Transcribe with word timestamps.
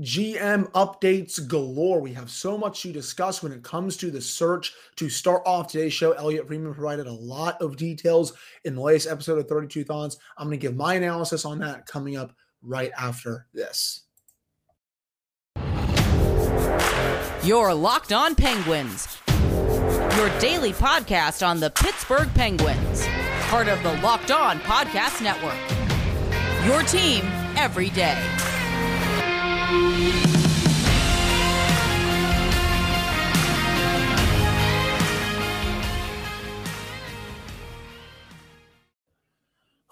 GM 0.00 0.70
updates 0.72 1.46
galore. 1.46 2.00
We 2.00 2.14
have 2.14 2.30
so 2.30 2.56
much 2.56 2.82
to 2.82 2.92
discuss 2.92 3.42
when 3.42 3.52
it 3.52 3.62
comes 3.62 3.96
to 3.98 4.10
the 4.10 4.20
search. 4.20 4.72
To 4.96 5.10
start 5.10 5.42
off 5.44 5.68
today's 5.68 5.92
show, 5.92 6.12
Elliotte 6.12 6.46
Friedman 6.46 6.74
provided 6.74 7.06
a 7.06 7.12
lot 7.12 7.60
of 7.60 7.76
details 7.76 8.32
in 8.64 8.74
the 8.74 8.80
latest 8.80 9.08
episode 9.08 9.38
of 9.38 9.48
32 9.48 9.84
Thoughts. 9.84 10.16
I'm 10.38 10.46
going 10.46 10.58
to 10.58 10.66
give 10.66 10.76
my 10.76 10.94
analysis 10.94 11.44
on 11.44 11.58
that 11.58 11.86
coming 11.86 12.16
up 12.16 12.32
right 12.62 12.90
after 12.98 13.46
this. 13.52 14.06
Your 17.44 17.74
Locked 17.74 18.12
On 18.12 18.34
Penguins, 18.34 19.18
your 20.16 20.38
daily 20.40 20.72
podcast 20.72 21.46
on 21.46 21.60
the 21.60 21.70
Pittsburgh 21.70 22.28
Penguins, 22.34 23.06
part 23.48 23.68
of 23.68 23.82
the 23.82 23.94
Locked 24.02 24.30
On 24.30 24.58
Podcast 24.60 25.22
Network. 25.22 25.58
Your 26.66 26.82
team 26.82 27.22
every 27.56 27.90
day. 27.90 28.49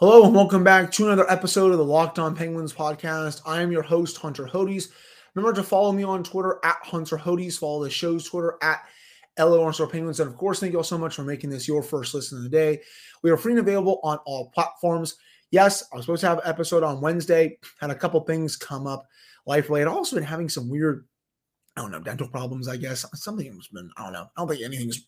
Hello 0.00 0.24
and 0.24 0.32
welcome 0.32 0.62
back 0.62 0.92
to 0.92 1.06
another 1.06 1.28
episode 1.28 1.72
of 1.72 1.78
the 1.78 1.84
Locked 1.84 2.20
On 2.20 2.32
Penguins 2.32 2.72
podcast. 2.72 3.42
I 3.44 3.62
am 3.62 3.72
your 3.72 3.82
host, 3.82 4.16
Hunter 4.16 4.46
Hodes. 4.46 4.90
Remember 5.34 5.54
to 5.56 5.64
follow 5.64 5.90
me 5.90 6.04
on 6.04 6.22
Twitter 6.22 6.60
at 6.64 6.76
Hunter 6.84 7.16
Hodes. 7.16 7.58
Follow 7.58 7.82
the 7.82 7.90
show's 7.90 8.24
Twitter 8.24 8.58
at 8.62 8.80
LO 9.38 9.72
Penguins. 9.72 10.20
And 10.20 10.30
of 10.30 10.36
course, 10.36 10.60
thank 10.60 10.72
you 10.72 10.78
all 10.78 10.84
so 10.84 10.98
much 10.98 11.16
for 11.16 11.24
making 11.24 11.50
this 11.50 11.66
your 11.66 11.82
first 11.82 12.14
listen 12.14 12.38
of 12.38 12.44
the 12.44 12.50
day. 12.50 12.80
We 13.22 13.30
are 13.30 13.36
free 13.36 13.52
and 13.52 13.58
available 13.58 13.98
on 14.04 14.18
all 14.24 14.50
platforms. 14.50 15.16
Yes, 15.50 15.82
I 15.92 15.96
was 15.96 16.04
supposed 16.04 16.20
to 16.20 16.28
have 16.28 16.38
an 16.38 16.46
episode 16.46 16.84
on 16.84 17.00
Wednesday. 17.00 17.58
Had 17.80 17.90
a 17.90 17.94
couple 17.96 18.20
things 18.20 18.56
come 18.56 18.86
up 18.86 19.08
life 19.48 19.68
related. 19.68 19.88
Also 19.88 20.14
been 20.14 20.24
having 20.24 20.48
some 20.48 20.68
weird, 20.68 21.06
I 21.76 21.80
don't 21.80 21.90
know, 21.90 22.00
dental 22.00 22.28
problems, 22.28 22.68
I 22.68 22.76
guess. 22.76 23.04
Something 23.14 23.46
has 23.46 23.68
been, 23.68 23.90
I 23.96 24.04
don't 24.04 24.12
know. 24.12 24.28
I 24.36 24.40
don't 24.40 24.48
think 24.48 24.62
anything's 24.62 25.06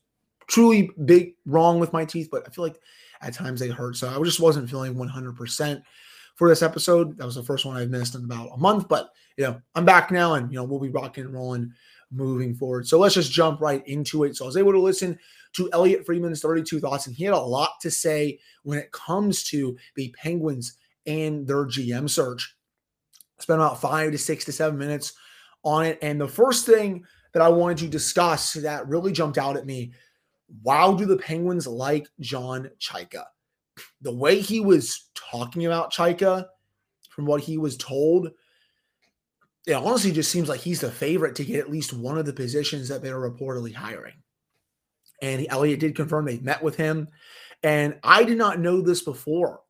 truly 0.48 0.90
big 1.04 1.34
wrong 1.46 1.78
with 1.78 1.92
my 1.92 2.04
teeth, 2.04 2.28
but 2.32 2.44
I 2.46 2.50
feel 2.50 2.64
like 2.64 2.80
at 3.20 3.34
times 3.34 3.60
they 3.60 3.68
hurt. 3.68 3.96
So 3.96 4.08
I 4.08 4.22
just 4.24 4.40
wasn't 4.40 4.68
feeling 4.68 4.94
100% 4.94 5.82
for 6.36 6.48
this 6.48 6.62
episode. 6.62 7.18
That 7.18 7.26
was 7.26 7.34
the 7.34 7.42
first 7.42 7.66
one 7.66 7.76
I've 7.76 7.90
missed 7.90 8.14
in 8.14 8.24
about 8.24 8.50
a 8.52 8.56
month, 8.56 8.88
but 8.88 9.10
you 9.36 9.44
know, 9.44 9.60
I'm 9.74 9.84
back 9.84 10.10
now 10.10 10.34
and 10.34 10.50
you 10.50 10.58
know, 10.58 10.64
we'll 10.64 10.80
be 10.80 10.88
rocking 10.88 11.24
and 11.24 11.34
rolling 11.34 11.72
moving 12.10 12.54
forward. 12.54 12.88
So 12.88 12.98
let's 12.98 13.14
just 13.14 13.30
jump 13.30 13.60
right 13.60 13.86
into 13.86 14.24
it. 14.24 14.36
So 14.36 14.44
I 14.44 14.46
was 14.46 14.56
able 14.56 14.72
to 14.72 14.80
listen 14.80 15.18
to 15.52 15.70
Elliotte 15.72 16.06
Friedman's 16.06 16.40
32 16.40 16.80
thoughts, 16.80 17.06
and 17.06 17.14
he 17.14 17.24
had 17.24 17.34
a 17.34 17.38
lot 17.38 17.72
to 17.82 17.90
say 17.90 18.38
when 18.62 18.78
it 18.78 18.90
comes 18.92 19.44
to 19.44 19.76
the 19.96 20.14
Penguins 20.20 20.76
and 21.06 21.46
their 21.46 21.66
GM 21.66 22.08
search. 22.08 22.56
Spent 23.40 23.60
about 23.60 23.80
five 23.80 24.12
to 24.12 24.18
six 24.18 24.44
to 24.44 24.52
seven 24.52 24.78
minutes 24.78 25.14
on 25.64 25.86
it. 25.86 25.98
And 26.02 26.20
the 26.20 26.28
first 26.28 26.66
thing 26.66 27.04
that 27.32 27.42
I 27.42 27.48
wanted 27.48 27.78
to 27.78 27.88
discuss 27.88 28.54
that 28.54 28.88
really 28.88 29.12
jumped 29.12 29.38
out 29.38 29.56
at 29.56 29.66
me 29.66 29.92
wow, 30.62 30.92
do 30.92 31.06
the 31.06 31.16
Penguins 31.16 31.66
like 31.66 32.08
John 32.20 32.70
Chayka? 32.80 33.24
The 34.02 34.14
way 34.14 34.40
he 34.40 34.60
was 34.60 35.08
talking 35.14 35.66
about 35.66 35.92
Chayka, 35.92 36.46
from 37.10 37.26
what 37.26 37.40
he 37.40 37.58
was 37.58 37.76
told, 37.76 38.30
it 39.66 39.74
honestly 39.74 40.12
just 40.12 40.30
seems 40.30 40.48
like 40.48 40.60
he's 40.60 40.80
the 40.80 40.90
favorite 40.90 41.34
to 41.36 41.44
get 41.44 41.60
at 41.60 41.70
least 41.70 41.92
one 41.92 42.18
of 42.18 42.26
the 42.26 42.32
positions 42.32 42.88
that 42.88 43.02
they're 43.02 43.20
reportedly 43.20 43.74
hiring. 43.74 44.14
And 45.22 45.46
Elliotte 45.48 45.80
did 45.80 45.96
confirm 45.96 46.24
they 46.24 46.38
met 46.38 46.62
with 46.62 46.76
him. 46.76 47.08
And 47.62 47.98
I 48.02 48.24
did 48.24 48.38
not 48.38 48.58
know 48.58 48.80
this 48.80 49.02
before, 49.02 49.60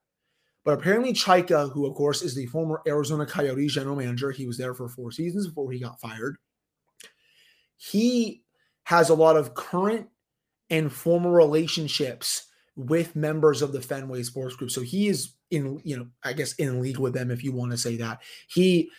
but 0.70 0.78
apparently 0.78 1.12
Chayka, 1.12 1.72
who 1.72 1.84
of 1.84 1.96
course 1.96 2.22
is 2.22 2.32
the 2.32 2.46
former 2.46 2.80
Arizona 2.86 3.26
Coyotes 3.26 3.72
general 3.72 3.96
manager, 3.96 4.30
he 4.30 4.46
was 4.46 4.56
there 4.56 4.72
for 4.72 4.88
four 4.88 5.10
seasons 5.10 5.48
before 5.48 5.72
he 5.72 5.80
got 5.80 6.00
fired. 6.00 6.36
He 7.76 8.44
has 8.84 9.08
a 9.08 9.14
lot 9.14 9.36
of 9.36 9.54
current 9.54 10.06
and 10.70 10.92
former 10.92 11.32
relationships 11.32 12.46
with 12.76 13.16
members 13.16 13.62
of 13.62 13.72
the 13.72 13.82
Fenway 13.82 14.22
Sports 14.22 14.54
Group. 14.54 14.70
So 14.70 14.80
he 14.80 15.08
is 15.08 15.32
in, 15.50 15.80
you 15.82 15.96
know, 15.96 16.06
I 16.22 16.34
guess 16.34 16.52
in 16.52 16.80
league 16.80 16.98
with 16.98 17.14
them, 17.14 17.32
if 17.32 17.42
you 17.42 17.50
want 17.50 17.72
to 17.72 17.76
say 17.76 17.96
that. 17.96 18.20
He 18.46 18.92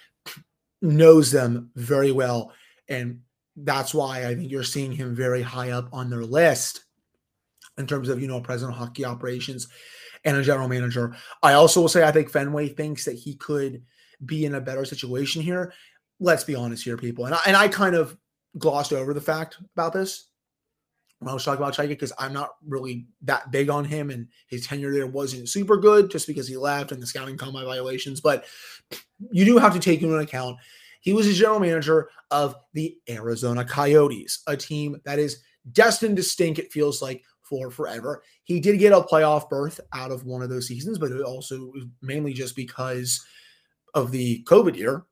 knows 0.81 1.31
them 1.31 1.71
very 1.77 2.11
well. 2.11 2.51
And 2.89 3.21
that's 3.55 3.93
why 3.93 4.27
I 4.27 4.35
think 4.35 4.51
you're 4.51 4.63
seeing 4.63 4.91
him 4.91 5.15
very 5.15 5.41
high 5.41 5.69
up 5.69 5.87
on 5.93 6.09
their 6.09 6.25
list 6.25 6.83
in 7.77 7.87
terms 7.87 8.09
of, 8.09 8.21
you 8.21 8.27
know, 8.27 8.41
president 8.41 8.75
of 8.75 8.85
hockey 8.85 9.05
operations 9.05 9.69
and 10.23 10.37
a 10.37 10.43
general 10.43 10.67
manager. 10.67 11.15
I 11.41 11.53
also 11.53 11.81
will 11.81 11.89
say 11.89 12.03
I 12.03 12.11
think 12.11 12.29
Fenway 12.29 12.69
thinks 12.69 13.05
that 13.05 13.15
he 13.15 13.35
could 13.35 13.83
be 14.25 14.45
in 14.45 14.55
a 14.55 14.61
better 14.61 14.85
situation 14.85 15.41
here. 15.41 15.73
Let's 16.19 16.43
be 16.43 16.55
honest 16.55 16.83
here, 16.83 16.97
people. 16.97 17.25
And 17.25 17.33
I, 17.33 17.39
and 17.47 17.57
I 17.57 17.67
kind 17.67 17.95
of 17.95 18.17
glossed 18.57 18.93
over 18.93 19.13
the 19.13 19.21
fact 19.21 19.57
about 19.75 19.93
this 19.93 20.27
when 21.19 21.29
I 21.29 21.33
was 21.33 21.43
talking 21.43 21.61
about 21.61 21.75
Chayka 21.75 21.89
because 21.89 22.13
I'm 22.19 22.33
not 22.33 22.51
really 22.67 23.07
that 23.23 23.51
big 23.51 23.69
on 23.69 23.85
him 23.85 24.09
and 24.09 24.27
his 24.47 24.67
tenure 24.67 24.93
there 24.93 25.07
wasn't 25.07 25.49
super 25.49 25.77
good 25.77 26.11
just 26.11 26.27
because 26.27 26.47
he 26.47 26.57
left 26.57 26.91
and 26.91 27.01
the 27.01 27.07
scouting 27.07 27.37
combine 27.37 27.65
violations. 27.65 28.21
But 28.21 28.45
you 29.31 29.45
do 29.45 29.57
have 29.57 29.73
to 29.73 29.79
take 29.79 30.01
into 30.01 30.15
account 30.17 30.57
he 31.01 31.13
was 31.13 31.27
a 31.27 31.33
general 31.33 31.59
manager 31.59 32.09
of 32.29 32.55
the 32.73 32.97
Arizona 33.09 33.65
Coyotes, 33.65 34.41
a 34.47 34.55
team 34.55 35.01
that 35.03 35.19
is 35.19 35.41
destined 35.71 36.15
to 36.17 36.23
stink, 36.23 36.57
it 36.59 36.71
feels 36.71 37.01
like, 37.01 37.23
for 37.51 37.69
forever. 37.69 38.23
He 38.43 38.61
did 38.61 38.79
get 38.79 38.93
a 38.93 39.01
playoff 39.01 39.49
berth 39.49 39.81
out 39.93 40.09
of 40.09 40.25
one 40.25 40.41
of 40.41 40.49
those 40.49 40.67
seasons, 40.67 40.97
but 40.97 41.11
it 41.11 41.21
also 41.21 41.73
mainly 42.01 42.33
just 42.33 42.55
because 42.55 43.23
of 43.93 44.11
the 44.11 44.41
COVID 44.45 44.77
year 44.77 45.03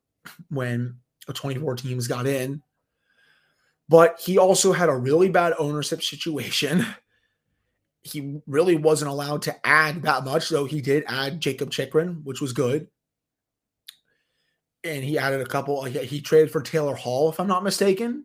when 0.50 0.96
24 1.32 1.76
teams 1.76 2.08
got 2.08 2.26
in. 2.26 2.64
But 3.90 4.20
he 4.20 4.38
also 4.38 4.72
had 4.72 4.88
a 4.88 4.96
really 4.96 5.28
bad 5.30 5.54
ownership 5.60 6.02
situation. 6.02 6.86
He 8.02 8.40
really 8.48 8.78
wasn't 8.78 9.12
allowed 9.12 9.42
to 9.42 9.68
add 9.68 10.04
that 10.04 10.24
much, 10.24 10.48
though 10.48 10.64
he 10.64 10.80
did 10.80 11.04
add 11.08 11.42
Jakob 11.42 11.72
Chychrun, 11.72 12.22
which 12.24 12.40
was 12.40 12.54
good. 12.54 12.88
And 14.86 15.04
he 15.04 15.18
added 15.18 15.42
a 15.42 15.46
couple, 15.46 15.84
he 15.84 16.22
traded 16.22 16.52
for 16.52 16.62
Taylor 16.62 16.96
Hall, 16.96 17.30
if 17.30 17.38
I'm 17.38 17.48
not 17.48 17.66
mistaken, 17.66 18.24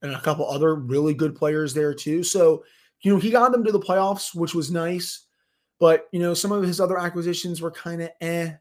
and 0.00 0.12
a 0.12 0.20
couple 0.20 0.48
other 0.48 0.74
really 0.74 1.12
good 1.12 1.36
players 1.36 1.74
there 1.74 1.92
too. 1.92 2.22
So 2.22 2.64
you 3.02 3.12
know, 3.12 3.18
he 3.18 3.30
got 3.30 3.52
them 3.52 3.64
to 3.64 3.72
the 3.72 3.80
playoffs, 3.80 4.34
which 4.34 4.54
was 4.54 4.70
nice. 4.70 5.26
But, 5.78 6.08
you 6.12 6.20
know, 6.20 6.34
some 6.34 6.52
of 6.52 6.62
his 6.62 6.80
other 6.80 6.98
acquisitions 6.98 7.62
were 7.62 7.70
kind 7.70 8.02
of 8.02 8.10
eh. 8.20 8.52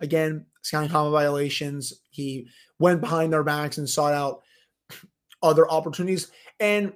Again, 0.00 0.46
scouting 0.62 0.88
combine 0.88 1.12
violations. 1.12 1.92
He 2.10 2.48
went 2.78 3.00
behind 3.00 3.32
their 3.32 3.44
backs 3.44 3.78
and 3.78 3.88
sought 3.88 4.14
out 4.14 4.42
other 5.42 5.70
opportunities. 5.70 6.32
And 6.58 6.94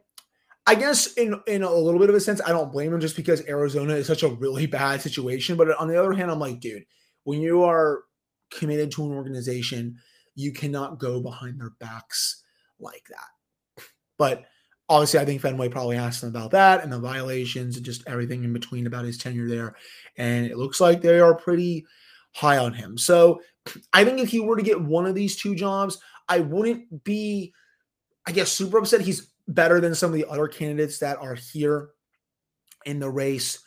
I 0.66 0.74
guess 0.74 1.12
in 1.14 1.40
in 1.46 1.62
a 1.62 1.72
little 1.72 2.00
bit 2.00 2.08
of 2.08 2.16
a 2.16 2.20
sense, 2.20 2.40
I 2.44 2.48
don't 2.48 2.72
blame 2.72 2.92
him 2.92 3.00
just 3.00 3.14
because 3.14 3.46
Arizona 3.46 3.94
is 3.94 4.06
such 4.06 4.24
a 4.24 4.28
really 4.28 4.66
bad 4.66 5.00
situation. 5.00 5.56
But 5.56 5.78
on 5.78 5.86
the 5.86 6.00
other 6.00 6.12
hand, 6.12 6.30
I'm 6.30 6.40
like, 6.40 6.58
dude, 6.58 6.84
when 7.22 7.40
you 7.40 7.62
are 7.62 8.02
committed 8.50 8.90
to 8.92 9.04
an 9.04 9.12
organization, 9.12 9.98
you 10.34 10.52
cannot 10.52 10.98
go 10.98 11.20
behind 11.20 11.60
their 11.60 11.74
backs 11.78 12.42
like 12.80 13.04
that. 13.10 13.84
But 14.18 14.46
obviously, 14.88 15.20
I 15.20 15.24
think 15.24 15.40
Fenway 15.40 15.68
probably 15.68 15.96
asked 15.96 16.22
him 16.22 16.28
about 16.28 16.52
that 16.52 16.82
and 16.82 16.92
the 16.92 16.98
violations 16.98 17.76
and 17.76 17.84
just 17.84 18.06
everything 18.06 18.44
in 18.44 18.52
between 18.52 18.86
about 18.86 19.04
his 19.04 19.18
tenure 19.18 19.48
there. 19.48 19.74
And 20.16 20.46
it 20.46 20.56
looks 20.56 20.80
like 20.80 21.02
they 21.02 21.18
are 21.20 21.34
pretty 21.34 21.86
high 22.32 22.58
on 22.58 22.72
him. 22.72 22.98
So 22.98 23.40
I 23.92 24.04
think 24.04 24.20
if 24.20 24.28
he 24.28 24.40
were 24.40 24.56
to 24.56 24.62
get 24.62 24.80
one 24.80 25.06
of 25.06 25.14
these 25.14 25.36
two 25.36 25.54
jobs, 25.54 25.98
I 26.28 26.40
wouldn't 26.40 27.04
be, 27.04 27.52
I 28.26 28.32
guess, 28.32 28.52
super 28.52 28.78
upset. 28.78 29.00
He's 29.00 29.32
better 29.48 29.80
than 29.80 29.94
some 29.94 30.10
of 30.10 30.16
the 30.16 30.28
other 30.28 30.48
candidates 30.48 30.98
that 30.98 31.18
are 31.18 31.34
here 31.34 31.90
in 32.84 32.98
the 32.98 33.10
race. 33.10 33.58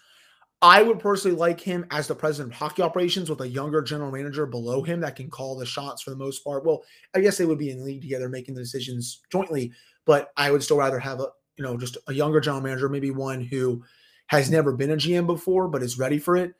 I 0.61 0.81
would 0.81 0.99
personally 0.99 1.37
like 1.37 1.61
him 1.61 1.85
as 1.89 2.07
the 2.07 2.15
president 2.15 2.53
of 2.53 2.59
hockey 2.59 2.81
operations 2.81 3.29
with 3.29 3.39
a 3.39 3.47
younger 3.47 3.81
general 3.81 4.11
manager 4.11 4.45
below 4.45 4.83
him 4.83 4.99
that 5.01 5.15
can 5.15 5.29
call 5.29 5.57
the 5.57 5.65
shots 5.65 6.01
for 6.01 6.09
the 6.09 6.17
most 6.17 6.43
part. 6.43 6.65
Well, 6.65 6.83
I 7.15 7.21
guess 7.21 7.37
they 7.37 7.45
would 7.45 7.57
be 7.57 7.69
in 7.69 7.85
league 7.85 8.01
together 8.01 8.27
making 8.27 8.55
the 8.55 8.61
decisions 8.61 9.21
jointly, 9.31 9.71
but 10.05 10.31
I 10.35 10.51
would 10.51 10.61
still 10.61 10.77
rather 10.77 10.99
have 10.99 11.21
a 11.21 11.27
you 11.55 11.63
know 11.63 11.77
just 11.77 11.97
a 12.07 12.13
younger 12.13 12.41
general 12.41 12.61
manager, 12.61 12.89
maybe 12.89 13.11
one 13.11 13.41
who 13.41 13.83
has 14.27 14.49
never 14.49 14.73
been 14.73 14.91
a 14.91 14.97
GM 14.97 15.25
before 15.25 15.67
but 15.69 15.81
is 15.81 15.97
ready 15.97 16.19
for 16.19 16.35
it, 16.35 16.53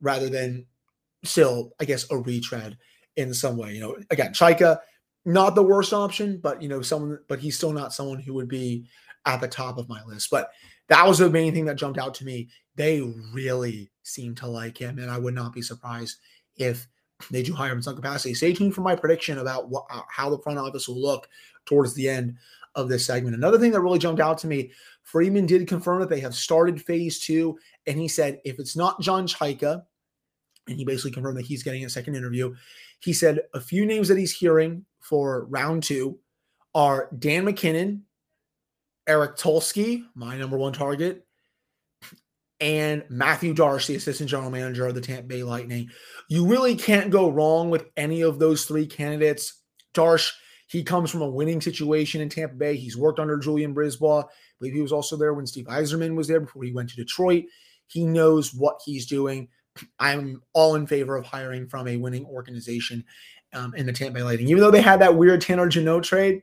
rather 0.00 0.28
than 0.28 0.66
still 1.22 1.72
I 1.80 1.84
guess 1.84 2.10
a 2.10 2.16
retread 2.16 2.76
in 3.16 3.32
some 3.34 3.56
way. 3.56 3.72
You 3.74 3.80
know, 3.80 3.96
again, 4.10 4.32
Chayka, 4.32 4.78
not 5.24 5.54
the 5.54 5.62
worst 5.62 5.92
option, 5.92 6.40
but 6.42 6.60
you 6.60 6.68
know 6.68 6.82
someone, 6.82 7.20
but 7.28 7.38
he's 7.38 7.56
still 7.56 7.72
not 7.72 7.92
someone 7.92 8.18
who 8.18 8.34
would 8.34 8.48
be 8.48 8.86
at 9.26 9.40
the 9.40 9.48
top 9.48 9.78
of 9.78 9.88
my 9.88 10.02
list. 10.04 10.28
But 10.30 10.50
that 10.88 11.06
was 11.06 11.18
the 11.18 11.30
main 11.30 11.54
thing 11.54 11.64
that 11.66 11.76
jumped 11.76 11.98
out 11.98 12.14
to 12.14 12.24
me. 12.24 12.48
They 12.76 13.00
really 13.32 13.90
seem 14.02 14.34
to 14.36 14.46
like 14.46 14.78
him, 14.78 14.98
and 14.98 15.10
I 15.10 15.18
would 15.18 15.34
not 15.34 15.52
be 15.52 15.62
surprised 15.62 16.18
if 16.56 16.88
they 17.30 17.42
do 17.42 17.54
hire 17.54 17.72
him 17.72 17.78
in 17.78 17.82
some 17.82 17.96
capacity. 17.96 18.34
Stay 18.34 18.52
tuned 18.52 18.74
for 18.74 18.80
my 18.80 18.96
prediction 18.96 19.38
about 19.38 19.68
what, 19.68 19.86
uh, 19.90 20.02
how 20.08 20.28
the 20.28 20.38
front 20.38 20.58
office 20.58 20.88
will 20.88 21.00
look 21.00 21.28
towards 21.64 21.94
the 21.94 22.08
end 22.08 22.36
of 22.74 22.88
this 22.88 23.06
segment. 23.06 23.36
Another 23.36 23.58
thing 23.58 23.70
that 23.70 23.80
really 23.80 23.98
jumped 23.98 24.20
out 24.20 24.38
to 24.38 24.46
me, 24.46 24.72
Friedman 25.04 25.46
did 25.46 25.68
confirm 25.68 26.00
that 26.00 26.08
they 26.08 26.20
have 26.20 26.34
started 26.34 26.82
phase 26.82 27.20
two, 27.20 27.58
and 27.86 27.98
he 27.98 28.08
said 28.08 28.40
if 28.44 28.58
it's 28.58 28.76
not 28.76 29.00
John 29.00 29.26
Chayka, 29.26 29.84
and 30.66 30.76
he 30.76 30.84
basically 30.84 31.12
confirmed 31.12 31.36
that 31.36 31.46
he's 31.46 31.62
getting 31.62 31.84
a 31.84 31.90
second 31.90 32.16
interview. 32.16 32.54
He 33.00 33.12
said 33.12 33.40
a 33.52 33.60
few 33.60 33.86
names 33.86 34.08
that 34.08 34.18
he's 34.18 34.34
hearing 34.34 34.84
for 35.00 35.44
round 35.44 35.82
two 35.82 36.18
are 36.74 37.10
Dan 37.18 37.44
MacKinnon, 37.44 38.02
Eric 39.06 39.36
Tulsky, 39.36 40.04
my 40.14 40.36
number 40.36 40.56
one 40.56 40.72
target, 40.72 41.26
and 42.60 43.04
Mathieu 43.10 43.54
the 43.54 43.94
assistant 43.96 44.30
general 44.30 44.50
manager 44.50 44.86
of 44.86 44.94
the 44.94 45.00
Tampa 45.00 45.24
Bay 45.24 45.42
Lightning. 45.42 45.90
You 46.28 46.46
really 46.46 46.76
can't 46.76 47.10
go 47.10 47.30
wrong 47.30 47.70
with 47.70 47.86
any 47.96 48.22
of 48.22 48.38
those 48.38 48.64
three 48.64 48.86
candidates. 48.86 49.60
Darche, 49.94 50.32
he 50.68 50.82
comes 50.82 51.10
from 51.10 51.22
a 51.22 51.28
winning 51.28 51.60
situation 51.60 52.20
in 52.20 52.28
Tampa 52.28 52.54
Bay. 52.54 52.76
He's 52.76 52.96
worked 52.96 53.18
under 53.18 53.36
Julien 53.36 53.74
BriseBois. 53.74 54.24
I 54.24 54.28
believe 54.58 54.74
he 54.74 54.82
was 54.82 54.92
also 54.92 55.16
there 55.16 55.34
when 55.34 55.46
Steve 55.46 55.66
Yzerman 55.66 56.16
was 56.16 56.28
there 56.28 56.40
before 56.40 56.64
he 56.64 56.72
went 56.72 56.90
to 56.90 56.96
Detroit. 56.96 57.44
He 57.86 58.06
knows 58.06 58.54
what 58.54 58.80
he's 58.84 59.06
doing. 59.06 59.48
I'm 59.98 60.40
all 60.52 60.76
in 60.76 60.86
favor 60.86 61.16
of 61.16 61.26
hiring 61.26 61.66
from 61.68 61.88
a 61.88 61.96
winning 61.96 62.24
organization 62.26 63.04
um, 63.52 63.74
in 63.74 63.86
the 63.86 63.92
Tampa 63.92 64.14
Bay 64.14 64.22
Lightning. 64.22 64.48
Even 64.48 64.62
though 64.62 64.70
they 64.70 64.80
had 64.80 65.00
that 65.00 65.16
weird 65.16 65.40
Tanner 65.40 65.68
Jeannot 65.68 66.04
trade, 66.04 66.42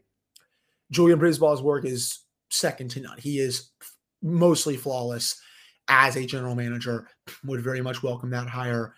Julien 0.91 1.19
BriseBois's 1.19 1.61
work 1.61 1.85
is 1.85 2.19
second 2.49 2.91
to 2.91 2.99
none. 2.99 3.17
He 3.17 3.39
is 3.39 3.71
mostly 4.21 4.75
flawless 4.75 5.41
as 5.91 6.15
a 6.15 6.25
general 6.25 6.55
manager. 6.55 7.07
Would 7.45 7.61
very 7.61 7.81
much 7.81 8.01
welcome 8.01 8.31
that 8.31 8.47
hire. 8.47 8.95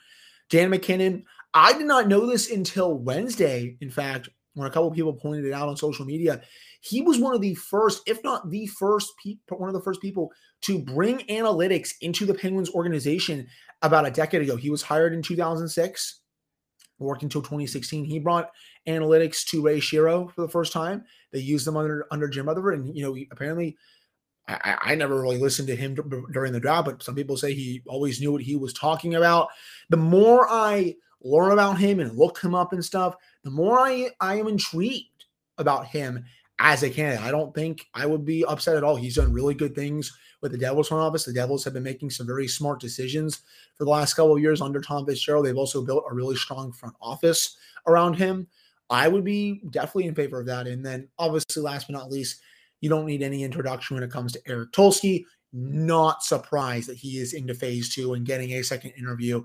Dan 0.50 0.70
MacKinnon, 0.70 1.26
I 1.54 1.74
did 1.74 1.88
not 1.88 2.08
know 2.08 2.26
this 2.26 2.52
until 2.52 2.98
Wednesday. 2.98 3.76
In 3.82 3.90
fact, 3.90 4.30
when 4.54 4.68
a 4.68 4.72
couple 4.72 4.92
people 4.92 5.14
pointed 5.14 5.46
it 5.46 5.52
out 5.52 5.68
on 5.68 5.76
social 5.76 6.06
media, 6.06 6.42
he 6.82 7.02
was 7.02 7.18
one 7.18 7.34
of 7.34 7.42
the 7.42 7.56
first, 7.56 8.04
if 8.06 8.24
not 8.24 8.50
the 8.52 8.68
first, 8.68 9.12
pe- 9.24 9.38
one 9.50 9.70
of 9.70 9.74
the 9.74 9.82
first 9.82 10.02
people 10.02 10.32
to 10.62 10.78
bring 10.78 11.20
analytics 11.22 11.94
into 12.02 12.26
the 12.26 12.34
Penguins 12.34 12.70
organization 12.70 13.48
about 13.82 14.06
a 14.06 14.12
decade 14.12 14.44
ago. 14.44 14.56
He 14.56 14.70
was 14.70 14.84
hired 14.84 15.14
in 15.14 15.24
2006, 15.24 16.22
worked 17.00 17.24
until 17.24 17.42
2016. 17.42 18.06
He 18.06 18.20
brought 18.20 18.52
analytics 18.88 19.44
to 19.48 19.64
Ray 19.64 19.80
Shero 19.80 20.32
for 20.32 20.42
the 20.42 20.50
first 20.50 20.72
time. 20.72 21.04
They 21.32 21.40
used 21.40 21.66
them 21.66 21.78
under 21.78 22.06
under 22.12 22.28
Jim 22.28 22.48
Rutherford, 22.48 22.80
and 22.80 22.96
you 22.96 23.04
know, 23.04 23.18
apparently, 23.32 23.76
I, 24.48 24.78
I, 24.82 24.96
never 24.96 25.22
really 25.22 25.38
listened 25.38 25.70
to 25.70 25.76
him 25.76 25.96
d- 25.96 26.02
during 26.34 26.52
the 26.52 26.60
draft, 26.60 26.86
but 26.86 27.04
some 27.04 27.16
people 27.16 27.38
say 27.38 27.54
he 27.54 27.82
always 27.88 28.20
knew 28.20 28.32
what 28.32 28.42
he 28.42 28.58
was 28.58 28.74
talking 28.74 29.16
about. 29.16 29.48
The 29.90 29.98
more 29.98 30.48
I 30.50 30.96
learn 31.22 31.52
about 31.54 31.78
him 31.78 32.02
and 32.02 32.18
look 32.18 32.42
him 32.42 32.54
up 32.54 32.74
and 32.74 32.84
stuff, 32.84 33.16
the 33.44 33.52
more 33.52 33.80
I 33.80 34.10
I 34.20 34.36
am 34.36 34.48
intrigued 34.48 35.26
about 35.58 35.88
him 35.88 36.26
as 36.60 36.84
a 36.84 36.90
candidate. 36.90 37.26
I 37.26 37.32
don't 37.32 37.54
think 37.54 37.86
I 37.94 38.06
would 38.06 38.26
be 38.26 38.46
upset 38.46 38.76
at 38.76 38.84
all. 38.84 38.96
He's 38.96 39.16
done 39.16 39.34
really 39.34 39.54
good 39.54 39.76
things 39.76 40.12
with 40.42 40.52
the 40.52 40.58
Devils 40.58 40.90
front 40.90 41.04
office. 41.04 41.24
The 41.24 41.34
Devils 41.34 41.64
have 41.64 41.74
been 41.74 41.84
making 41.84 42.10
some 42.10 42.28
very 42.28 42.48
smart 42.48 42.80
decisions 42.80 43.42
for 43.78 43.86
the 43.86 43.90
last 43.90 44.14
couple 44.14 44.36
of 44.36 44.42
years 44.42 44.62
under 44.62 44.82
Tom 44.82 45.06
Fitzgerald. 45.06 45.46
They've 45.46 45.58
also 45.58 45.84
built 45.84 46.04
a 46.10 46.14
really 46.14 46.36
strong 46.36 46.72
front 46.72 46.96
office 47.02 47.58
around 47.88 48.16
him. 48.16 48.48
I 48.90 49.08
would 49.08 49.24
be 49.24 49.62
definitely 49.70 50.08
in 50.08 50.16
favor 50.16 50.40
of 50.40 50.46
that. 50.48 50.68
And 50.68 50.86
then, 50.86 51.08
obviously, 51.18 51.64
last 51.64 51.88
but 51.88 51.94
not 51.94 52.12
least, 52.12 52.42
you 52.84 52.90
don't 52.90 53.06
need 53.06 53.22
any 53.22 53.44
introduction 53.44 53.96
when 53.96 54.04
it 54.04 54.12
comes 54.12 54.34
to 54.34 54.42
Eric 54.46 54.74
Tulsky. 54.74 55.24
Not 55.54 56.22
surprised 56.22 56.90
that 56.90 56.98
he 56.98 57.18
is 57.18 57.34
into 57.34 57.54
phase 57.54 57.96
two 57.96 58.14
and 58.14 58.26
getting 58.26 58.52
a 58.52 58.62
second 58.62 58.92
interview. 58.98 59.42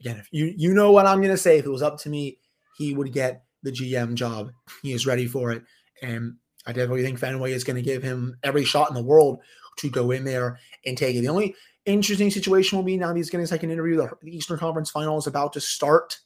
Again, 0.00 0.16
if 0.16 0.26
you 0.32 0.52
you 0.56 0.74
know 0.74 0.90
what 0.90 1.06
I'm 1.06 1.20
to 1.22 1.36
say, 1.36 1.58
if 1.58 1.66
it 1.66 1.70
was 1.70 1.82
up 1.82 1.98
to 2.00 2.08
me, 2.08 2.38
he 2.76 2.94
would 2.94 3.12
get 3.12 3.44
the 3.62 3.70
GM 3.70 4.14
job. 4.14 4.50
He 4.82 4.92
is 4.92 5.06
ready 5.06 5.28
for 5.28 5.52
it, 5.52 5.62
and 6.02 6.34
I 6.66 6.72
definitely 6.72 7.04
think 7.04 7.20
Fenway 7.20 7.52
is 7.52 7.62
to 7.62 7.80
give 7.80 8.02
him 8.02 8.36
every 8.42 8.64
shot 8.64 8.88
in 8.88 8.96
the 8.96 9.04
world 9.04 9.38
to 9.76 9.88
go 9.88 10.10
in 10.10 10.24
there 10.24 10.58
and 10.84 10.98
take 10.98 11.14
it. 11.14 11.20
The 11.20 11.28
only 11.28 11.54
interesting 11.86 12.32
situation 12.32 12.76
will 12.76 12.82
be 12.82 12.96
now 12.96 13.14
he's 13.14 13.30
getting 13.30 13.44
a 13.44 13.46
second 13.46 13.70
interview. 13.70 13.98
The 13.98 14.36
Eastern 14.36 14.58
Conference 14.58 14.90
Final 14.90 15.16
is 15.16 15.28
about 15.28 15.52
to 15.52 15.60
start 15.60 16.18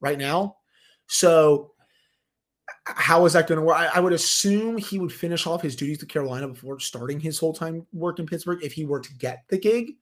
right 0.00 0.18
now. 0.18 0.56
So, 1.06 1.73
how 2.86 3.24
is 3.24 3.32
that 3.32 3.46
going 3.46 3.58
to 3.58 3.64
work? 3.64 3.76
I, 3.76 3.86
I, 3.94 4.00
would 4.00 4.12
assume 4.12 4.76
he 4.76 4.98
would 4.98 5.12
finish 5.12 5.46
off 5.46 5.62
his 5.62 5.74
duties 5.74 5.98
to 5.98 6.06
Carolina 6.06 6.48
before 6.48 6.78
starting 6.80 7.18
his 7.18 7.38
full 7.38 7.54
time 7.54 7.86
work 7.92 8.18
in 8.18 8.26
Pittsburgh 8.26 8.62
if 8.62 8.72
he 8.72 8.84
were 8.84 9.00
to 9.00 9.14
get 9.14 9.44
the 9.48 9.58
gig. 9.58 9.92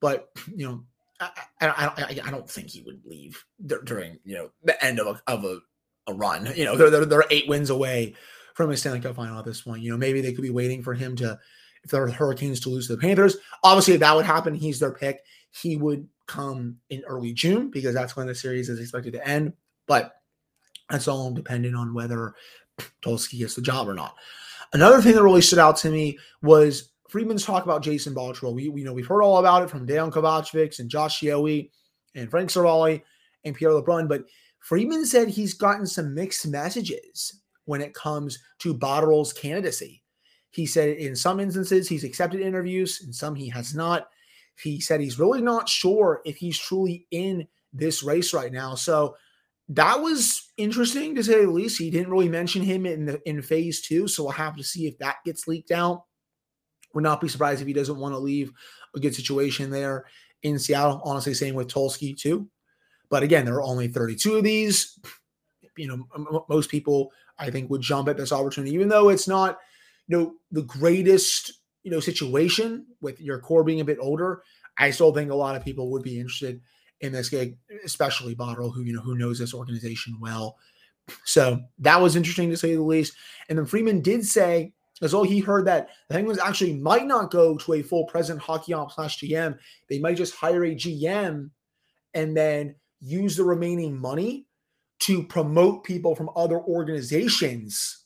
But 0.00 0.28
you 0.54 0.66
know, 0.66 0.84
I, 1.20 1.30
I, 1.60 2.20
I 2.24 2.30
don't 2.30 2.48
think 2.48 2.70
he 2.70 2.82
would 2.82 3.02
leave 3.04 3.44
during 3.84 4.18
you 4.24 4.36
know 4.36 4.50
the 4.62 4.82
end 4.84 5.00
of 5.00 5.06
a 5.08 5.22
of 5.30 5.44
a, 5.44 5.58
a 6.06 6.14
run. 6.14 6.48
You 6.54 6.64
know, 6.64 6.76
they're, 6.76 6.90
they're, 6.90 7.04
they're 7.04 7.24
eight 7.30 7.48
wins 7.48 7.70
away 7.70 8.14
from 8.54 8.70
a 8.70 8.76
Stanley 8.76 9.00
Cup 9.00 9.16
final 9.16 9.38
at 9.38 9.44
this 9.44 9.62
point. 9.62 9.82
You 9.82 9.90
know, 9.90 9.96
maybe 9.98 10.20
they 10.20 10.32
could 10.32 10.42
be 10.42 10.50
waiting 10.50 10.82
for 10.82 10.94
him 10.94 11.16
to 11.16 11.38
if 11.84 11.90
there 11.90 12.02
are 12.04 12.08
Hurricanes 12.08 12.60
to 12.60 12.68
lose 12.68 12.86
to 12.86 12.94
the 12.94 13.00
Panthers. 13.00 13.36
Obviously, 13.64 13.94
if 13.94 14.00
that 14.00 14.14
would 14.14 14.26
happen, 14.26 14.54
he's 14.54 14.78
their 14.78 14.92
pick. 14.92 15.24
He 15.50 15.76
would 15.76 16.08
come 16.26 16.76
in 16.88 17.02
early 17.06 17.32
June 17.32 17.70
because 17.70 17.94
that's 17.94 18.16
when 18.16 18.28
the 18.28 18.34
series 18.34 18.68
is 18.68 18.78
expected 18.78 19.14
to 19.14 19.26
end. 19.26 19.54
But 19.86 20.14
that's 20.92 21.08
all 21.08 21.32
dependent 21.32 21.74
on 21.74 21.94
whether 21.94 22.34
Tulsky 23.02 23.38
gets 23.38 23.54
the 23.54 23.62
job 23.62 23.88
or 23.88 23.94
not. 23.94 24.14
Another 24.74 25.00
thing 25.00 25.14
that 25.14 25.22
really 25.22 25.42
stood 25.42 25.58
out 25.58 25.76
to 25.78 25.90
me 25.90 26.18
was 26.42 26.90
Friedman's 27.08 27.44
talk 27.44 27.64
about 27.64 27.82
Jason 27.82 28.14
Botterill. 28.14 28.54
We, 28.54 28.68
we 28.68 28.80
you 28.80 28.86
know 28.86 28.92
we've 28.92 29.06
heard 29.06 29.22
all 29.22 29.38
about 29.38 29.62
it 29.62 29.70
from 29.70 29.86
Dan 29.86 30.10
Kovacevic 30.10 30.78
and 30.78 30.90
Josh 30.90 31.20
Yohe 31.20 31.70
and 32.14 32.30
Frank 32.30 32.50
Seravalli 32.50 33.02
and 33.44 33.54
Pierre 33.54 33.72
LeBrun, 33.72 34.08
but 34.08 34.24
Friedman 34.60 35.04
said 35.04 35.28
he's 35.28 35.54
gotten 35.54 35.86
some 35.86 36.14
mixed 36.14 36.46
messages 36.46 37.40
when 37.64 37.80
it 37.80 37.94
comes 37.94 38.38
to 38.60 38.74
Botterill's 38.74 39.32
candidacy. 39.32 40.02
He 40.50 40.66
said 40.66 40.96
in 40.96 41.16
some 41.16 41.40
instances 41.40 41.88
he's 41.88 42.04
accepted 42.04 42.40
interviews, 42.40 43.02
in 43.04 43.12
some 43.12 43.34
he 43.34 43.48
has 43.48 43.74
not. 43.74 44.08
He 44.62 44.80
said 44.80 45.00
he's 45.00 45.18
really 45.18 45.40
not 45.40 45.68
sure 45.68 46.20
if 46.24 46.36
he's 46.36 46.58
truly 46.58 47.06
in 47.10 47.48
this 47.72 48.02
race 48.02 48.34
right 48.34 48.52
now. 48.52 48.74
So 48.74 49.16
that 49.68 50.00
was 50.00 50.52
interesting 50.56 51.14
to 51.14 51.24
say 51.24 51.44
the 51.44 51.50
least. 51.50 51.78
He 51.78 51.90
didn't 51.90 52.10
really 52.10 52.28
mention 52.28 52.62
him 52.62 52.84
in 52.86 53.06
the 53.06 53.20
in 53.28 53.42
phase 53.42 53.80
two, 53.80 54.08
so 54.08 54.24
we'll 54.24 54.32
have 54.32 54.56
to 54.56 54.64
see 54.64 54.86
if 54.86 54.98
that 54.98 55.16
gets 55.24 55.46
leaked 55.46 55.70
out. 55.70 56.04
Would 56.94 57.04
not 57.04 57.20
be 57.20 57.28
surprised 57.28 57.60
if 57.60 57.66
he 57.66 57.72
doesn't 57.72 57.98
want 57.98 58.14
to 58.14 58.18
leave 58.18 58.52
a 58.94 59.00
good 59.00 59.14
situation 59.14 59.70
there 59.70 60.04
in 60.42 60.58
Seattle. 60.58 61.00
Honestly, 61.04 61.32
same 61.34 61.54
with 61.54 61.68
Tulsky 61.68 62.16
too. 62.16 62.48
But 63.08 63.22
again, 63.22 63.44
there 63.44 63.54
are 63.54 63.62
only 63.62 63.88
32 63.88 64.36
of 64.36 64.44
these. 64.44 64.98
You 65.76 65.88
know, 65.88 66.06
m- 66.14 66.40
most 66.48 66.70
people 66.70 67.12
I 67.38 67.50
think 67.50 67.70
would 67.70 67.80
jump 67.80 68.08
at 68.08 68.16
this 68.16 68.32
opportunity, 68.32 68.74
even 68.74 68.88
though 68.88 69.08
it's 69.08 69.28
not, 69.28 69.58
you 70.06 70.18
know, 70.18 70.34
the 70.50 70.62
greatest, 70.62 71.52
you 71.82 71.90
know, 71.90 72.00
situation 72.00 72.86
with 73.00 73.20
your 73.20 73.38
core 73.38 73.64
being 73.64 73.80
a 73.80 73.84
bit 73.84 73.98
older. 74.00 74.42
I 74.76 74.90
still 74.90 75.12
think 75.12 75.30
a 75.30 75.34
lot 75.34 75.56
of 75.56 75.64
people 75.64 75.90
would 75.92 76.02
be 76.02 76.18
interested 76.18 76.60
in 77.02 77.12
this 77.12 77.28
gig, 77.28 77.58
especially 77.84 78.34
Botterill, 78.34 78.74
who 78.74 78.82
you 78.82 78.92
know 78.92 79.02
who 79.02 79.16
knows 79.16 79.38
this 79.38 79.54
organization 79.54 80.18
well. 80.20 80.56
So 81.24 81.60
that 81.80 82.00
was 82.00 82.16
interesting 82.16 82.48
to 82.50 82.56
say 82.56 82.74
the 82.74 82.82
least. 82.82 83.14
And 83.48 83.58
then 83.58 83.66
Friedman 83.66 84.00
did 84.00 84.24
say 84.24 84.72
as 85.02 85.10
though 85.10 85.24
he 85.24 85.40
heard 85.40 85.66
that 85.66 85.88
the 86.08 86.14
Penguins 86.14 86.38
actually 86.38 86.74
might 86.74 87.06
not 87.06 87.32
go 87.32 87.58
to 87.58 87.72
a 87.74 87.82
full 87.82 88.06
president 88.06 88.42
hockey 88.42 88.72
op 88.72 88.92
slash 88.92 89.18
GM. 89.18 89.58
They 89.88 89.98
might 89.98 90.16
just 90.16 90.34
hire 90.34 90.64
a 90.64 90.74
GM 90.74 91.50
and 92.14 92.36
then 92.36 92.76
use 93.00 93.36
the 93.36 93.44
remaining 93.44 93.98
money 93.98 94.46
to 95.00 95.24
promote 95.24 95.82
people 95.82 96.14
from 96.14 96.30
other 96.36 96.60
organizations 96.60 98.04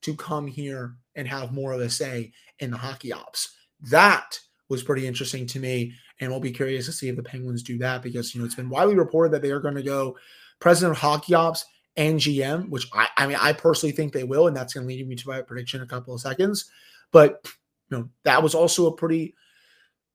to 0.00 0.16
come 0.16 0.46
here 0.46 0.96
and 1.14 1.28
have 1.28 1.52
more 1.52 1.72
of 1.72 1.80
a 1.82 1.90
say 1.90 2.32
in 2.58 2.70
the 2.70 2.78
hockey 2.78 3.12
ops. 3.12 3.54
That 3.90 4.38
was 4.70 4.82
pretty 4.82 5.06
interesting 5.06 5.46
to 5.48 5.60
me. 5.60 5.92
And 6.20 6.30
we'll 6.30 6.40
be 6.40 6.52
curious 6.52 6.86
to 6.86 6.92
see 6.92 7.08
if 7.08 7.16
the 7.16 7.22
Penguins 7.22 7.62
do 7.62 7.78
that 7.78 8.02
because, 8.02 8.34
you 8.34 8.40
know, 8.40 8.44
it's 8.44 8.54
been 8.54 8.68
widely 8.68 8.94
reported 8.94 9.32
that 9.32 9.42
they 9.42 9.50
are 9.50 9.60
going 9.60 9.74
to 9.74 9.82
go 9.82 10.16
president 10.60 10.92
of 10.92 10.98
hockey 10.98 11.34
ops 11.34 11.64
and 11.96 12.20
GM, 12.20 12.68
which 12.68 12.86
I, 12.92 13.08
I 13.16 13.26
mean, 13.26 13.38
I 13.40 13.52
personally 13.52 13.92
think 13.92 14.12
they 14.12 14.24
will, 14.24 14.46
and 14.46 14.56
that's 14.56 14.74
going 14.74 14.86
to 14.86 14.94
lead 14.94 15.06
me 15.08 15.16
to 15.16 15.28
my 15.28 15.42
prediction 15.42 15.80
in 15.80 15.84
a 15.84 15.88
couple 15.88 16.14
of 16.14 16.20
seconds. 16.20 16.70
But 17.10 17.46
you 17.90 17.98
know, 17.98 18.08
that 18.24 18.42
was 18.42 18.54
also 18.54 18.86
a 18.86 18.96
pretty 18.96 19.34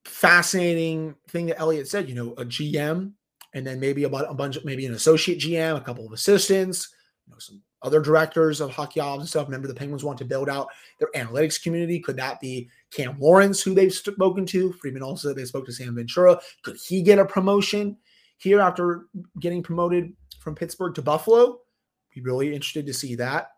fascinating 0.06 1.16
thing 1.30 1.48
that 1.48 1.60
Elliotte 1.60 1.88
said. 1.88 2.08
You 2.08 2.16
know, 2.16 2.34
a 2.34 2.46
GM, 2.46 3.12
and 3.54 3.68
then 3.68 3.80
maybe 3.80 4.04
about 4.04 4.30
a 4.30 4.34
bunch, 4.34 4.58
maybe 4.64 4.86
an 4.86 4.94
associate 4.94 5.40
GM, 5.40 5.78
a 5.78 5.82
couple 5.82 6.06
of 6.06 6.14
assistants, 6.14 6.94
you 7.28 7.34
know, 7.34 7.40
some 7.40 7.62
other 7.86 8.02
directors 8.02 8.60
of 8.60 8.72
hockey 8.72 9.00
ops 9.00 9.20
and 9.20 9.30
stuff. 9.30 9.48
Remember, 9.48 9.68
the 9.68 9.76
Penguins 9.76 10.04
want 10.04 10.18
to 10.18 10.26
build 10.26 10.50
out 10.50 10.68
their 11.00 11.10
analytics 11.16 11.62
community. 11.62 12.00
Could 12.00 12.18
that 12.18 12.42
be 12.42 12.68
Cam 12.92 13.18
Lawrence, 13.20 13.62
who 13.62 13.76
they've 13.76 13.94
spoken 13.94 14.46
to? 14.48 14.74
Friedman 14.74 15.04
also 15.04 15.34
they 15.34 15.46
spoke 15.46 15.66
to 15.68 15.72
Sam 15.72 15.96
Ventura. 15.96 16.40
Could 16.64 16.78
he 16.78 17.02
get 17.04 17.20
a 17.20 17.26
promotion 17.26 17.96
here 18.38 18.60
after 18.60 19.06
getting 19.40 19.62
promoted 19.62 20.14
from 20.40 20.56
Pittsburgh 20.56 20.96
to 20.96 21.02
Buffalo? 21.02 21.60
Be 22.14 22.22
really 22.22 22.48
interested 22.48 22.86
to 22.88 22.94
see 22.94 23.16
that 23.16 23.50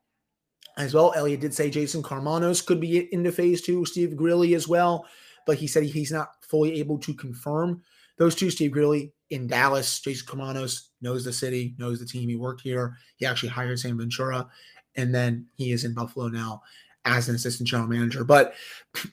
as 0.77 0.93
well. 0.93 1.13
Elliotte 1.15 1.39
did 1.39 1.53
say 1.53 1.69
Jason 1.69 2.03
Karmanos 2.03 2.65
could 2.65 2.81
be 2.81 3.11
into 3.13 3.31
phase 3.31 3.61
two, 3.61 3.85
Steve 3.85 4.15
Greeley 4.15 4.55
as 4.55 4.67
well, 4.67 5.05
but 5.45 5.57
he 5.57 5.67
said 5.67 5.83
he's 5.83 6.11
not 6.11 6.29
fully 6.41 6.79
able 6.79 6.97
to 6.99 7.13
confirm 7.13 7.81
those 8.17 8.35
two. 8.35 8.49
Steve 8.49 8.71
Greeley 8.71 9.13
in 9.29 9.47
Dallas, 9.47 9.99
Jason 9.99 10.25
Karmanos 10.25 10.87
knows 11.01 11.25
the 11.25 11.33
city, 11.33 11.75
knows 11.77 11.99
the 11.99 12.05
team. 12.05 12.29
He 12.29 12.35
worked 12.35 12.61
here. 12.61 12.97
He 13.17 13.25
actually 13.25 13.49
hired 13.49 13.79
Sam 13.79 13.97
Ventura, 13.97 14.47
and 14.95 15.13
then 15.13 15.47
he 15.55 15.71
is 15.71 15.83
in 15.83 15.93
Buffalo 15.93 16.27
now 16.27 16.61
as 17.05 17.29
an 17.29 17.35
assistant 17.35 17.69
general 17.69 17.89
manager. 17.89 18.23
But 18.23 18.53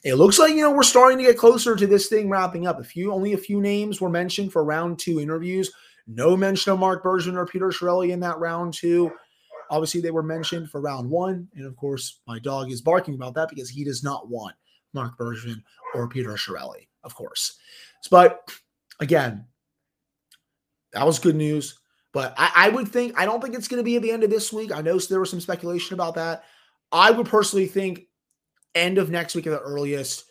it 0.05 0.15
looks 0.15 0.39
like 0.39 0.55
you 0.55 0.63
know 0.63 0.73
we're 0.73 0.83
starting 0.83 1.19
to 1.19 1.25
get 1.25 1.39
closer 1.39 1.77
to 1.77 1.87
this 1.87 2.09
thing 2.09 2.29
wrapping 2.29 2.67
up. 2.67 2.81
A 2.81 2.85
few, 2.85 3.13
only 3.13 3.33
a 3.33 3.39
few 3.39 3.61
names 3.61 4.01
were 4.01 4.11
mentioned 4.11 4.53
for 4.53 4.65
round 4.65 4.99
two 4.99 5.21
interviews. 5.21 5.71
No 6.07 6.37
mention 6.37 6.73
of 6.73 6.79
Marc 6.79 7.03
Bergevin 7.03 7.37
or 7.37 7.47
Peter 7.47 7.69
Chiarelli 7.69 8.11
in 8.11 8.21
that 8.21 8.39
round 8.39 8.75
two 8.75 9.11
obviously 9.71 10.01
they 10.01 10.11
were 10.11 10.23
mentioned 10.23 10.71
for 10.71 10.81
round 10.81 11.09
one. 11.09 11.49
And 11.55 11.67
of 11.67 11.77
course, 11.77 12.21
my 12.27 12.39
dog 12.39 12.71
is 12.71 12.81
barking 12.81 13.15
about 13.15 13.35
that 13.35 13.49
because 13.49 13.69
he 13.69 13.85
does 13.85 14.03
not 14.03 14.29
want 14.29 14.55
Marc 14.93 15.19
Bergevin 15.19 15.63
or 15.95 16.09
Peter 16.09 16.31
Chiarelli, 16.31 16.89
of 17.03 17.15
course. 17.15 17.59
But 18.11 18.49
again, 19.01 19.47
that 20.95 21.07
was 21.07 21.19
good 21.19 21.37
news. 21.37 21.79
But 22.13 22.35
I, 22.39 22.53
I 22.55 22.69
would 22.69 22.89
think, 22.89 23.19
I 23.19 23.27
don't 23.27 23.43
think 23.43 23.55
it's 23.55 23.69
going 23.69 23.81
to 23.81 23.85
be 23.85 23.97
at 23.97 24.03
the 24.03 24.13
end 24.13 24.23
of 24.23 24.31
this 24.31 24.53
week. 24.53 24.73
I 24.73 24.81
know 24.81 24.99
there 24.99 25.21
was 25.21 25.31
some 25.31 25.41
speculation 25.41 25.95
about 25.95 26.15
that. 26.15 26.45
I 26.93 27.11
would 27.11 27.27
personally 27.27 27.67
think 27.67 28.07
end 28.75 28.99
of 28.99 29.11
next 29.11 29.35
week 29.35 29.49
at 29.49 29.51
the 29.51 29.61
earliest, 29.61 30.25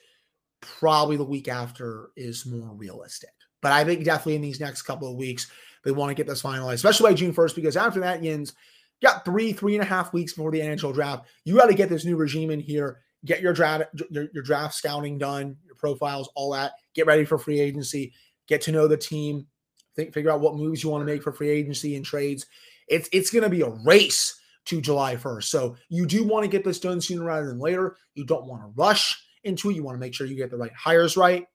probably 0.61 1.17
the 1.17 1.25
week 1.25 1.49
after 1.49 2.09
is 2.15 2.45
more 2.45 2.73
realistic. 2.73 3.31
But 3.61 3.73
I 3.73 3.83
think 3.83 4.05
definitely 4.05 4.35
in 4.35 4.41
these 4.41 4.61
next 4.61 4.83
couple 4.83 5.09
of 5.09 5.17
weeks, 5.17 5.51
they 5.83 5.91
want 5.91 6.09
to 6.09 6.15
get 6.15 6.25
this 6.25 6.41
finalized, 6.41 6.75
especially 6.75 7.11
by 7.11 7.15
June 7.15 7.33
1st, 7.33 7.55
because 7.55 7.75
after 7.75 7.99
that, 7.99 8.23
Yins, 8.23 8.53
got 9.01 9.25
three, 9.25 9.51
three 9.51 9.75
and 9.75 9.83
a 9.83 9.87
half 9.87 10.13
weeks 10.13 10.33
before 10.33 10.51
the 10.51 10.61
NHL 10.61 10.93
draft. 10.93 11.27
You 11.43 11.57
got 11.57 11.67
to 11.67 11.73
get 11.73 11.89
this 11.89 12.05
new 12.05 12.15
regime 12.15 12.49
in 12.49 12.61
here, 12.61 13.01
get 13.25 13.41
your 13.41 13.51
draft, 13.51 13.85
your, 14.09 14.27
your 14.33 14.43
draft 14.43 14.73
scouting 14.73 15.17
done, 15.17 15.57
your 15.65 15.75
profiles, 15.75 16.29
all 16.35 16.51
that. 16.51 16.71
Get 16.95 17.07
ready 17.07 17.25
for 17.25 17.37
free 17.37 17.59
agency, 17.59 18.13
get 18.47 18.61
to 18.61 18.71
know 18.71 18.87
the 18.87 18.97
team, 18.97 19.47
think, 19.95 20.13
figure 20.13 20.31
out 20.31 20.41
what 20.41 20.55
moves 20.55 20.83
you 20.83 20.89
want 20.89 21.01
to 21.01 21.11
make 21.11 21.23
for 21.23 21.31
free 21.31 21.49
agency 21.49 21.95
and 21.95 22.05
trades. 22.05 22.45
It's 22.87 23.09
it's 23.11 23.31
going 23.31 23.43
to 23.43 23.49
be 23.49 23.61
a 23.61 23.69
race 23.69 24.39
to 24.65 24.81
July 24.81 25.15
1st. 25.15 25.43
So 25.43 25.75
you 25.89 26.05
do 26.05 26.23
want 26.23 26.43
to 26.43 26.49
get 26.49 26.63
this 26.63 26.79
done 26.79 27.01
sooner 27.01 27.23
rather 27.23 27.47
than 27.47 27.59
later. 27.59 27.97
You 28.15 28.25
don't 28.25 28.45
want 28.45 28.61
to 28.61 28.71
rush 28.75 29.21
into 29.43 29.69
it. 29.69 29.75
You 29.75 29.83
want 29.83 29.95
to 29.95 29.99
make 29.99 30.13
sure 30.13 30.27
you 30.27 30.35
get 30.35 30.51
the 30.51 30.57
right 30.57 30.73
hires 30.73 31.17
right. 31.17 31.45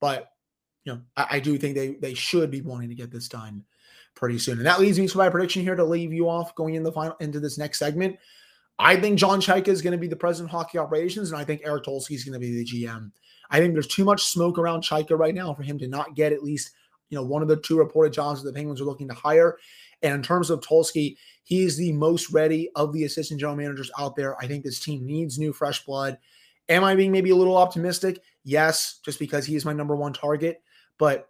But 0.00 0.28
you 0.84 0.92
know, 0.92 1.00
I, 1.16 1.26
I, 1.32 1.40
do 1.40 1.56
think 1.58 1.74
they 1.74 1.94
they 1.94 2.14
should 2.14 2.50
be 2.50 2.60
wanting 2.60 2.88
to 2.88 2.94
get 2.94 3.10
this 3.10 3.28
done 3.28 3.64
pretty 4.14 4.38
soon. 4.38 4.58
And 4.58 4.66
that 4.66 4.80
leads 4.80 4.98
me 4.98 5.08
to 5.08 5.18
my 5.18 5.28
prediction 5.28 5.62
here 5.62 5.74
to 5.74 5.84
leave 5.84 6.12
you 6.12 6.28
off 6.28 6.54
going 6.54 6.74
in 6.74 6.82
the 6.82 6.92
final 6.92 7.16
into 7.20 7.40
this 7.40 7.58
next 7.58 7.78
segment. 7.78 8.16
I 8.78 8.96
think 8.96 9.18
John 9.18 9.40
Chayka 9.40 9.68
is 9.68 9.80
going 9.80 9.92
to 9.92 9.98
be 9.98 10.08
the 10.08 10.16
president 10.16 10.50
of 10.50 10.58
hockey 10.58 10.78
operations, 10.78 11.30
and 11.30 11.40
I 11.40 11.44
think 11.44 11.62
Eric 11.64 11.84
Tulsky 11.84 12.14
is 12.14 12.24
going 12.24 12.34
to 12.34 12.38
be 12.38 12.56
the 12.56 12.64
GM. 12.64 13.10
I 13.50 13.58
think 13.58 13.72
there's 13.72 13.86
too 13.86 14.04
much 14.04 14.24
smoke 14.24 14.58
around 14.58 14.82
Chayka 14.82 15.18
right 15.18 15.34
now 15.34 15.54
for 15.54 15.62
him 15.62 15.78
to 15.78 15.88
not 15.88 16.14
get 16.14 16.32
at 16.32 16.42
least 16.42 16.72
you 17.08 17.16
know 17.16 17.24
one 17.24 17.42
of 17.42 17.48
the 17.48 17.56
two 17.56 17.78
reported 17.78 18.12
jobs 18.12 18.42
that 18.42 18.50
the 18.50 18.54
Penguins 18.54 18.80
are 18.80 18.84
looking 18.84 19.08
to 19.08 19.14
hire. 19.14 19.58
And 20.02 20.14
in 20.14 20.22
terms 20.22 20.50
of 20.50 20.60
Tulsky, 20.60 21.16
he 21.42 21.62
is 21.62 21.76
the 21.76 21.92
most 21.92 22.30
ready 22.30 22.70
of 22.74 22.92
the 22.92 23.04
assistant 23.04 23.40
general 23.40 23.56
managers 23.56 23.90
out 23.98 24.16
there. 24.16 24.36
I 24.42 24.46
think 24.46 24.64
this 24.64 24.80
team 24.80 25.06
needs 25.06 25.38
new, 25.38 25.52
fresh 25.52 25.84
blood. 25.84 26.18
Am 26.68 26.84
I 26.84 26.94
being 26.94 27.12
maybe 27.12 27.30
a 27.30 27.36
little 27.36 27.56
optimistic? 27.56 28.20
Yes, 28.44 28.98
just 29.04 29.18
because 29.18 29.46
he 29.46 29.56
is 29.56 29.64
my 29.64 29.72
number 29.72 29.96
one 29.96 30.12
target. 30.12 30.62
But 30.98 31.28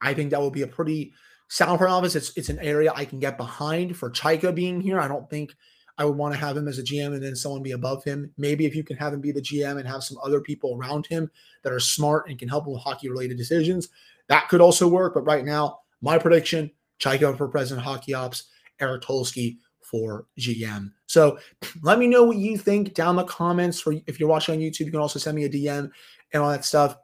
I 0.00 0.14
think 0.14 0.30
that 0.30 0.40
will 0.40 0.50
be 0.50 0.62
a 0.62 0.66
pretty 0.66 1.12
sound 1.48 1.78
front 1.78 1.92
office. 1.92 2.14
It's 2.14 2.36
it's 2.36 2.48
an 2.48 2.58
area 2.60 2.92
I 2.94 3.04
can 3.04 3.18
get 3.18 3.36
behind 3.36 3.96
for 3.96 4.10
Chayka 4.10 4.54
being 4.54 4.80
here. 4.80 5.00
I 5.00 5.08
don't 5.08 5.28
think 5.28 5.52
I 5.98 6.04
would 6.04 6.16
want 6.16 6.32
to 6.32 6.40
have 6.40 6.56
him 6.56 6.66
as 6.66 6.78
a 6.78 6.82
GM 6.82 7.12
and 7.12 7.22
then 7.22 7.36
someone 7.36 7.62
be 7.62 7.72
above 7.72 8.04
him. 8.04 8.32
Maybe 8.38 8.64
if 8.64 8.74
you 8.74 8.82
can 8.82 8.96
have 8.96 9.12
him 9.12 9.20
be 9.20 9.32
the 9.32 9.42
GM 9.42 9.78
and 9.78 9.86
have 9.86 10.02
some 10.02 10.16
other 10.24 10.40
people 10.40 10.78
around 10.78 11.06
him 11.06 11.30
that 11.62 11.72
are 11.74 11.80
smart 11.80 12.28
and 12.28 12.38
can 12.38 12.48
help 12.48 12.66
him 12.66 12.72
with 12.72 12.82
hockey 12.82 13.10
related 13.10 13.36
decisions, 13.36 13.88
that 14.30 14.48
could 14.48 14.62
also 14.62 14.88
work. 14.88 15.14
But 15.14 15.26
right 15.26 15.44
now, 15.44 15.80
my 16.00 16.18
prediction: 16.18 16.70
Chayka 16.98 17.36
for 17.36 17.48
president 17.48 17.84
hockey 17.84 18.14
ops, 18.14 18.44
Eric 18.80 19.02
Tulsky 19.02 19.58
for 19.82 20.26
GM. 20.38 20.92
So 21.06 21.38
let 21.82 21.98
me 21.98 22.06
know 22.06 22.24
what 22.24 22.38
you 22.38 22.56
think 22.56 22.94
down 22.94 23.16
the 23.16 23.24
comments. 23.24 23.80
For 23.80 23.94
if 24.06 24.18
you're 24.18 24.28
watching 24.28 24.54
on 24.54 24.60
YouTube, 24.60 24.86
you 24.86 24.92
can 24.92 25.00
also 25.00 25.18
send 25.18 25.36
me 25.36 25.44
a 25.44 25.50
DM 25.50 25.90
and 26.32 26.42
all 26.42 26.50
that 26.50 26.64
stuff. 26.64 26.96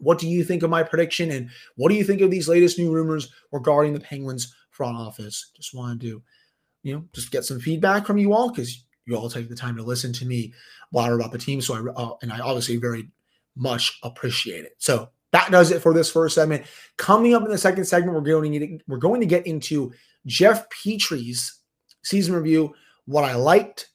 What 0.00 0.18
do 0.18 0.28
you 0.28 0.44
think 0.44 0.62
of 0.62 0.70
my 0.70 0.82
prediction? 0.82 1.30
And 1.32 1.50
what 1.76 1.90
do 1.90 1.96
you 1.96 2.04
think 2.04 2.20
of 2.20 2.30
these 2.30 2.48
latest 2.48 2.78
new 2.78 2.92
rumors 2.92 3.32
regarding 3.52 3.92
the 3.92 4.00
Penguins 4.00 4.54
front 4.70 4.96
office? 4.96 5.50
Just 5.56 5.74
wanted 5.74 6.00
to, 6.02 6.22
you 6.82 6.94
know, 6.94 7.04
just 7.12 7.30
get 7.30 7.44
some 7.44 7.60
feedback 7.60 8.06
from 8.06 8.16
you 8.16 8.32
all 8.32 8.50
because 8.50 8.84
you 9.06 9.16
all 9.16 9.28
take 9.28 9.48
the 9.48 9.56
time 9.56 9.76
to 9.76 9.82
listen 9.82 10.12
to 10.12 10.24
me 10.24 10.52
blabber 10.92 11.16
about 11.16 11.32
the 11.32 11.38
team. 11.38 11.60
So 11.60 11.74
I 11.74 12.00
uh, 12.00 12.14
and 12.22 12.32
I 12.32 12.38
obviously 12.40 12.76
very 12.76 13.10
much 13.56 13.98
appreciate 14.02 14.64
it. 14.64 14.76
So 14.78 15.10
that 15.32 15.50
does 15.50 15.70
it 15.70 15.82
for 15.82 15.92
this 15.92 16.10
first 16.10 16.34
segment. 16.34 16.64
Coming 16.96 17.34
up 17.34 17.42
in 17.42 17.50
the 17.50 17.58
second 17.58 17.84
segment, 17.84 18.14
we're 18.14 18.20
going 18.22 18.52
to 18.52 18.58
get, 18.58 18.82
we're 18.88 18.98
going 18.98 19.20
to 19.20 19.26
get 19.26 19.46
into 19.46 19.92
Jeff 20.26 20.68
Petry's 20.70 21.60
season 22.02 22.34
review, 22.34 22.74
what 23.06 23.24
I 23.24 23.34
liked, 23.34 23.90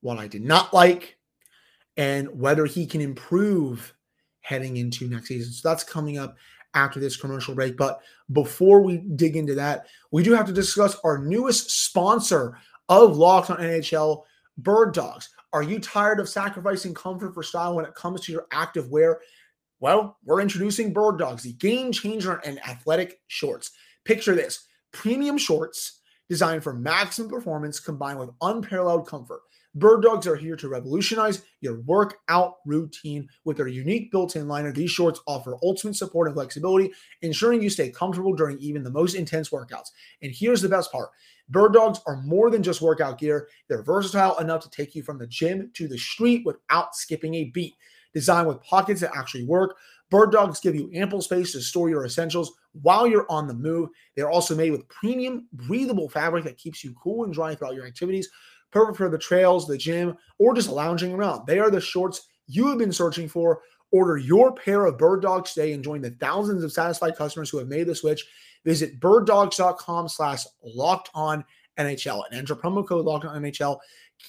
what 0.00 0.18
I 0.18 0.26
did 0.26 0.42
not 0.42 0.72
like, 0.74 1.18
and 1.96 2.28
whether 2.38 2.66
he 2.66 2.86
can 2.86 3.00
improve 3.00 3.94
heading 4.40 4.76
into 4.76 5.08
next 5.08 5.28
season. 5.28 5.52
So 5.52 5.68
that's 5.68 5.84
coming 5.84 6.18
up 6.18 6.36
after 6.74 7.00
this 7.00 7.16
commercial 7.16 7.54
break. 7.54 7.76
But 7.76 8.00
before 8.32 8.80
we 8.80 8.98
dig 8.98 9.36
into 9.36 9.54
that, 9.56 9.86
we 10.10 10.22
do 10.22 10.32
have 10.32 10.46
to 10.46 10.52
discuss 10.52 10.96
our 11.04 11.18
newest 11.18 11.70
sponsor 11.70 12.56
of 12.88 13.16
Locked 13.16 13.50
on 13.50 13.58
NHL, 13.58 14.24
Bird 14.58 14.92
Dogs. 14.94 15.30
Are 15.52 15.62
you 15.62 15.80
tired 15.80 16.20
of 16.20 16.28
sacrificing 16.28 16.94
comfort 16.94 17.34
for 17.34 17.42
style 17.42 17.76
when 17.76 17.84
it 17.84 17.94
comes 17.94 18.20
to 18.22 18.32
your 18.32 18.46
active 18.52 18.88
wear? 18.90 19.20
Well, 19.80 20.18
we're 20.24 20.42
introducing 20.42 20.92
Bird 20.92 21.18
Dogs, 21.18 21.42
the 21.42 21.54
game 21.54 21.90
changer 21.90 22.38
in 22.44 22.58
athletic 22.58 23.20
shorts. 23.28 23.70
Picture 24.04 24.34
this 24.34 24.66
premium 24.92 25.38
shorts 25.38 26.02
designed 26.28 26.62
for 26.62 26.74
maximum 26.74 27.30
performance 27.30 27.80
combined 27.80 28.18
with 28.18 28.28
unparalleled 28.42 29.08
comfort. 29.08 29.40
Bird 29.74 30.02
Dogs 30.02 30.26
are 30.26 30.36
here 30.36 30.56
to 30.56 30.68
revolutionize 30.68 31.44
your 31.62 31.80
workout 31.82 32.56
routine 32.66 33.26
with 33.44 33.56
their 33.56 33.68
unique 33.68 34.10
built 34.10 34.36
in 34.36 34.48
liner. 34.48 34.70
These 34.70 34.90
shorts 34.90 35.20
offer 35.26 35.56
ultimate 35.62 35.96
support 35.96 36.26
and 36.26 36.34
flexibility, 36.34 36.92
ensuring 37.22 37.62
you 37.62 37.70
stay 37.70 37.88
comfortable 37.88 38.34
during 38.34 38.58
even 38.58 38.82
the 38.82 38.90
most 38.90 39.14
intense 39.14 39.48
workouts. 39.48 39.92
And 40.22 40.32
here's 40.34 40.60
the 40.60 40.68
best 40.68 40.92
part 40.92 41.08
Bird 41.48 41.72
Dogs 41.72 42.00
are 42.06 42.20
more 42.22 42.50
than 42.50 42.62
just 42.62 42.82
workout 42.82 43.18
gear, 43.18 43.48
they're 43.68 43.82
versatile 43.82 44.36
enough 44.38 44.62
to 44.64 44.70
take 44.70 44.94
you 44.94 45.02
from 45.02 45.18
the 45.18 45.26
gym 45.26 45.70
to 45.74 45.88
the 45.88 45.98
street 45.98 46.44
without 46.44 46.94
skipping 46.94 47.34
a 47.36 47.44
beat 47.44 47.76
designed 48.12 48.48
with 48.48 48.62
pockets 48.62 49.00
that 49.00 49.16
actually 49.16 49.44
work. 49.44 49.76
Bird 50.10 50.32
dogs 50.32 50.60
give 50.60 50.74
you 50.74 50.90
ample 50.92 51.22
space 51.22 51.52
to 51.52 51.60
store 51.60 51.88
your 51.88 52.04
essentials 52.04 52.52
while 52.82 53.06
you're 53.06 53.30
on 53.30 53.46
the 53.46 53.54
move. 53.54 53.90
They're 54.16 54.30
also 54.30 54.56
made 54.56 54.72
with 54.72 54.88
premium, 54.88 55.46
breathable 55.52 56.08
fabric 56.08 56.44
that 56.44 56.58
keeps 56.58 56.82
you 56.82 56.94
cool 57.00 57.24
and 57.24 57.32
dry 57.32 57.54
throughout 57.54 57.74
your 57.74 57.86
activities. 57.86 58.28
Perfect 58.72 58.98
for 58.98 59.08
the 59.08 59.18
trails, 59.18 59.66
the 59.66 59.78
gym, 59.78 60.16
or 60.38 60.54
just 60.54 60.68
lounging 60.68 61.12
around. 61.12 61.46
They 61.46 61.58
are 61.58 61.70
the 61.70 61.80
shorts 61.80 62.28
you 62.46 62.68
have 62.68 62.78
been 62.78 62.92
searching 62.92 63.28
for. 63.28 63.60
Order 63.92 64.16
your 64.16 64.54
pair 64.54 64.86
of 64.86 64.98
bird 64.98 65.22
dogs 65.22 65.52
today 65.52 65.72
and 65.72 65.82
join 65.82 66.00
the 66.00 66.10
thousands 66.10 66.62
of 66.62 66.72
satisfied 66.72 67.16
customers 67.16 67.50
who 67.50 67.58
have 67.58 67.68
made 67.68 67.86
the 67.86 67.94
switch. 67.94 68.24
Visit 68.64 69.00
birddogs.com 69.00 70.08
slash 70.08 70.44
locked 70.62 71.10
on 71.14 71.44
NHL 71.78 72.24
and 72.28 72.38
enter 72.38 72.54
promo 72.54 72.86
code 72.86 73.04
locked 73.04 73.24
on 73.24 73.42
NHL 73.42 73.78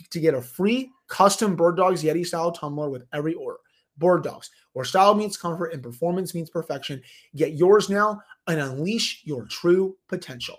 to 0.10 0.20
get 0.20 0.34
a 0.34 0.42
free 0.42 0.90
custom 1.08 1.56
bird 1.56 1.78
dogs 1.78 2.04
Yeti 2.04 2.26
style 2.26 2.52
tumbler 2.52 2.90
with 2.90 3.04
every 3.14 3.34
order. 3.34 3.58
Bird 4.02 4.24
Dogs, 4.24 4.50
where 4.74 4.84
style 4.84 5.16
meets 5.16 5.38
comfort 5.38 5.68
and 5.68 5.82
performance 5.82 6.36
meets 6.36 6.50
perfection. 6.50 7.02
Get 7.36 7.54
yours 7.54 7.90
now 7.90 8.20
and 8.48 8.60
unleash 8.60 9.22
your 9.24 9.46
true 9.46 9.96
potential. 10.10 10.58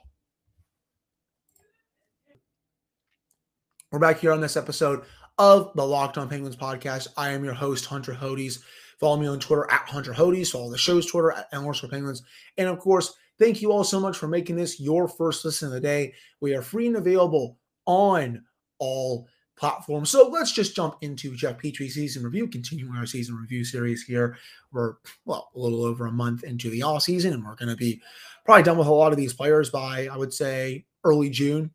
We're 3.90 3.98
back 3.98 4.20
here 4.20 4.32
on 4.32 4.40
this 4.40 4.56
episode 4.56 5.02
of 5.36 5.72
the 5.74 5.86
Locked 5.86 6.16
On 6.16 6.28
Penguins 6.28 6.56
podcast. 6.56 7.08
I 7.18 7.30
am 7.30 7.44
your 7.44 7.52
host, 7.52 7.84
Hunter 7.84 8.14
Hodes. 8.14 8.60
Follow 8.98 9.18
me 9.18 9.26
on 9.26 9.40
Twitter 9.40 9.70
at 9.70 9.88
Hunter 9.88 10.14
Hodes. 10.14 10.50
Follow 10.50 10.70
the 10.70 10.78
show's 10.78 11.04
Twitter 11.04 11.32
at 11.32 11.48
Endless 11.52 11.80
Penguins. 11.80 12.22
And 12.56 12.68
of 12.68 12.78
course, 12.78 13.14
thank 13.38 13.60
you 13.60 13.72
all 13.72 13.84
so 13.84 14.00
much 14.00 14.16
for 14.16 14.28
making 14.28 14.56
this 14.56 14.80
your 14.80 15.08
first 15.08 15.44
listen 15.44 15.68
of 15.68 15.74
the 15.74 15.80
day. 15.80 16.14
We 16.40 16.54
are 16.54 16.62
free 16.62 16.86
and 16.86 16.96
available 16.96 17.58
on 17.84 18.44
all 18.78 19.26
platform. 19.56 20.04
So 20.06 20.28
let's 20.28 20.52
just 20.52 20.74
jump 20.74 20.96
into 21.00 21.36
Jeff 21.36 21.58
Petry's 21.58 21.94
season 21.94 22.24
review, 22.24 22.48
continuing 22.48 22.96
our 22.96 23.06
season 23.06 23.36
review 23.36 23.64
series 23.64 24.02
here. 24.02 24.36
We're, 24.72 24.94
well, 25.24 25.50
a 25.54 25.58
little 25.58 25.84
over 25.84 26.06
a 26.06 26.12
month 26.12 26.44
into 26.44 26.70
the 26.70 26.82
off 26.82 27.02
season, 27.02 27.32
and 27.32 27.44
we're 27.44 27.56
going 27.56 27.68
to 27.68 27.76
be 27.76 28.00
probably 28.44 28.64
done 28.64 28.78
with 28.78 28.88
a 28.88 28.92
lot 28.92 29.12
of 29.12 29.18
these 29.18 29.34
players 29.34 29.70
by, 29.70 30.08
I 30.10 30.16
would 30.16 30.32
say, 30.32 30.84
early 31.04 31.30
June. 31.30 31.70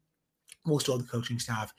We'll 0.66 0.80
still 0.80 0.98
have 0.98 1.06
the 1.06 1.12
coaching 1.12 1.40
staff 1.40 1.74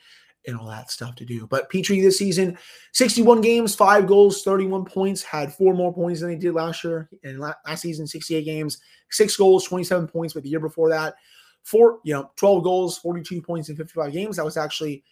and 0.47 0.57
all 0.57 0.69
that 0.69 0.91
stuff 0.91 1.15
to 1.17 1.25
do. 1.25 1.47
But 1.47 1.71
Petry 1.71 2.01
this 2.03 2.19
season, 2.19 2.57
61 2.93 3.43
games, 3.43 3.75
five 3.75 4.07
goals, 4.07 4.43
31 4.43 4.87
points, 4.87 5.23
had 5.23 5.53
four 5.53 5.75
more 5.75 5.93
points 5.93 6.21
than 6.21 6.31
he 6.31 6.37
did 6.37 6.55
last 6.55 6.83
year. 6.85 7.11
And 7.23 7.39
last 7.39 7.83
season, 7.83 8.07
68 8.07 8.45
games, 8.45 8.79
six 9.11 9.37
goals, 9.37 9.65
27 9.65 10.09
points, 10.09 10.35
but 10.35 10.43
the 10.43 10.49
year 10.49 10.61
before 10.61 10.89
that, 10.89 11.17
four, 11.65 11.99
you 12.03 12.15
know, 12.15 12.31
12 12.37 12.65
goals, 12.65 12.99
42 12.99 13.43
points 13.43 13.69
in 13.69 13.77
55 13.77 14.13
games. 14.13 14.37
That 14.37 14.45
was 14.45 14.57
actually 14.57 15.05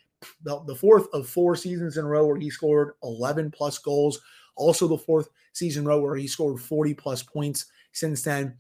the, 0.43 0.63
the 0.67 0.75
fourth 0.75 1.07
of 1.13 1.29
four 1.29 1.57
seasons 1.57 1.97
in 1.97 2.05
a 2.05 2.09
row 2.09 2.27
where 2.27 2.37
he 2.37 2.51
scored 2.51 2.93
11 3.03 3.51
plus 3.51 3.79
goals. 3.79 4.21
Also, 4.57 4.89
the 4.89 4.99
fourth 4.99 5.29
season 5.53 5.85
row 5.85 6.01
where 6.01 6.17
he 6.17 6.27
scored 6.27 6.61
40 6.61 6.95
plus 6.95 7.23
points. 7.23 7.67
Since 7.93 8.23
then, 8.23 8.57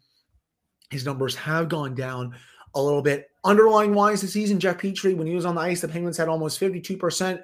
his 0.90 1.04
numbers 1.04 1.34
have 1.34 1.68
gone 1.68 1.94
down 1.94 2.34
a 2.74 2.82
little 2.82 3.02
bit. 3.02 3.28
Underlying 3.44 3.94
wise, 3.94 4.20
the 4.20 4.28
season, 4.28 4.60
Jeff 4.60 4.78
Petry, 4.78 5.16
when 5.16 5.26
he 5.26 5.34
was 5.34 5.46
on 5.46 5.54
the 5.54 5.60
ice, 5.60 5.80
the 5.80 5.88
Penguins 5.88 6.16
had 6.16 6.28
almost 6.28 6.60
52% 6.60 7.42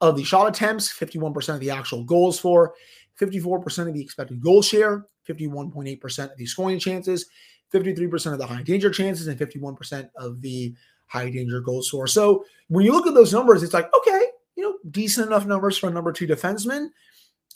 of 0.00 0.16
the 0.16 0.24
shot 0.24 0.48
attempts, 0.48 0.92
51% 0.92 1.54
of 1.54 1.60
the 1.60 1.70
actual 1.70 2.04
goals 2.04 2.38
for, 2.38 2.74
54% 3.20 3.88
of 3.88 3.94
the 3.94 4.02
expected 4.02 4.40
goal 4.40 4.60
share, 4.60 5.06
51.8% 5.28 6.32
of 6.32 6.36
the 6.36 6.46
scoring 6.46 6.78
chances, 6.78 7.26
53% 7.72 8.32
of 8.32 8.38
the 8.38 8.46
high 8.46 8.62
danger 8.62 8.90
chances, 8.90 9.26
and 9.28 9.38
51% 9.38 10.08
of 10.16 10.40
the 10.42 10.74
high 11.06 11.30
danger 11.30 11.60
goal 11.60 11.82
scorer. 11.82 12.06
So 12.06 12.44
when 12.68 12.84
you 12.84 12.92
look 12.92 13.06
at 13.06 13.14
those 13.14 13.32
numbers, 13.32 13.62
it's 13.62 13.74
like, 13.74 13.88
okay, 13.94 14.26
you 14.56 14.62
know, 14.62 14.74
decent 14.90 15.26
enough 15.26 15.46
numbers 15.46 15.76
for 15.78 15.88
a 15.88 15.92
number 15.92 16.12
two 16.12 16.26
defenseman, 16.26 16.88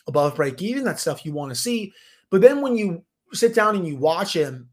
above 0.06 0.36
break 0.36 0.60
even. 0.62 0.84
That's 0.84 1.02
stuff 1.02 1.24
you 1.24 1.32
want 1.32 1.50
to 1.50 1.56
see. 1.56 1.92
But 2.30 2.40
then 2.40 2.60
when 2.60 2.76
you 2.76 3.04
sit 3.32 3.54
down 3.54 3.76
and 3.76 3.86
you 3.86 3.96
watch 3.96 4.34
him, 4.34 4.68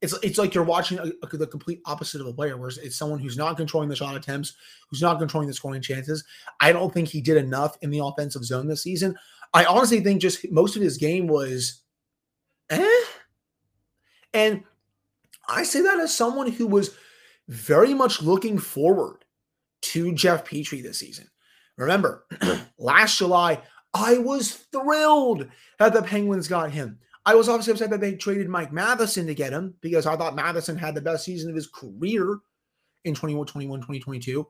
it's 0.00 0.14
it's 0.22 0.38
like 0.38 0.54
you're 0.54 0.64
watching 0.64 0.98
a, 0.98 1.10
a, 1.22 1.36
the 1.36 1.46
complete 1.46 1.80
opposite 1.86 2.20
of 2.20 2.26
a 2.26 2.32
player, 2.32 2.56
where 2.56 2.68
it's 2.68 2.96
someone 2.96 3.18
who's 3.18 3.38
not 3.38 3.56
controlling 3.56 3.88
the 3.88 3.96
shot 3.96 4.16
attempts, 4.16 4.54
who's 4.90 5.00
not 5.00 5.18
controlling 5.18 5.48
the 5.48 5.54
scoring 5.54 5.80
chances. 5.80 6.22
I 6.60 6.72
don't 6.72 6.92
think 6.92 7.08
he 7.08 7.22
did 7.22 7.38
enough 7.38 7.78
in 7.80 7.90
the 7.90 8.04
offensive 8.04 8.44
zone 8.44 8.68
this 8.68 8.82
season. 8.82 9.16
I 9.54 9.64
honestly 9.64 10.00
think 10.00 10.20
just 10.20 10.50
most 10.50 10.76
of 10.76 10.82
his 10.82 10.98
game 10.98 11.26
was, 11.26 11.80
eh. 12.70 13.04
And 14.34 14.64
I 15.48 15.62
say 15.62 15.80
that 15.82 16.00
as 16.00 16.14
someone 16.14 16.50
who 16.50 16.66
was 16.66 16.96
very 17.48 17.94
much 17.94 18.22
looking 18.22 18.58
forward 18.58 19.24
to 19.82 20.12
Jeff 20.12 20.44
Petry 20.44 20.82
this 20.82 20.98
season. 20.98 21.28
Remember, 21.76 22.26
last 22.78 23.18
July, 23.18 23.60
I 23.92 24.18
was 24.18 24.52
thrilled 24.72 25.48
that 25.78 25.92
the 25.92 26.02
Penguins 26.02 26.48
got 26.48 26.70
him. 26.70 26.98
I 27.26 27.34
was 27.34 27.48
obviously 27.48 27.72
upset 27.72 27.90
that 27.90 28.00
they 28.00 28.14
traded 28.14 28.48
Mike 28.48 28.72
Matheson 28.72 29.26
to 29.26 29.34
get 29.34 29.52
him 29.52 29.74
because 29.80 30.06
I 30.06 30.16
thought 30.16 30.36
Matheson 30.36 30.76
had 30.76 30.94
the 30.94 31.00
best 31.00 31.24
season 31.24 31.48
of 31.48 31.56
his 31.56 31.68
career 31.68 32.38
in 33.04 33.14
21 33.14 33.46
21, 33.46 33.80
2022. 33.80 34.46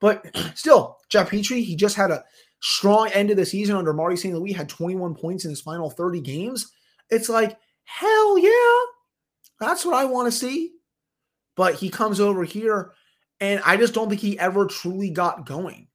But 0.00 0.24
still, 0.54 0.98
Jeff 1.08 1.30
Petry, 1.30 1.64
he 1.64 1.74
just 1.76 1.96
had 1.96 2.10
a 2.10 2.24
strong 2.60 3.08
end 3.12 3.30
of 3.30 3.36
the 3.36 3.46
season 3.46 3.76
under 3.76 3.92
Marty 3.92 4.16
St. 4.16 4.34
Louis, 4.34 4.52
had 4.52 4.68
21 4.68 5.14
points 5.14 5.44
in 5.44 5.50
his 5.50 5.60
final 5.60 5.90
30 5.90 6.20
games. 6.20 6.72
It's 7.10 7.28
like, 7.28 7.58
hell 7.84 8.38
yeah, 8.38 8.86
that's 9.58 9.84
what 9.84 9.94
I 9.94 10.04
want 10.04 10.30
to 10.30 10.36
see. 10.36 10.72
But 11.56 11.74
he 11.74 11.90
comes 11.90 12.20
over 12.20 12.44
here, 12.44 12.92
and 13.40 13.60
I 13.64 13.76
just 13.76 13.94
don't 13.94 14.08
think 14.08 14.20
he 14.20 14.38
ever 14.38 14.66
truly 14.66 15.10
got 15.10 15.46
going. 15.46 15.88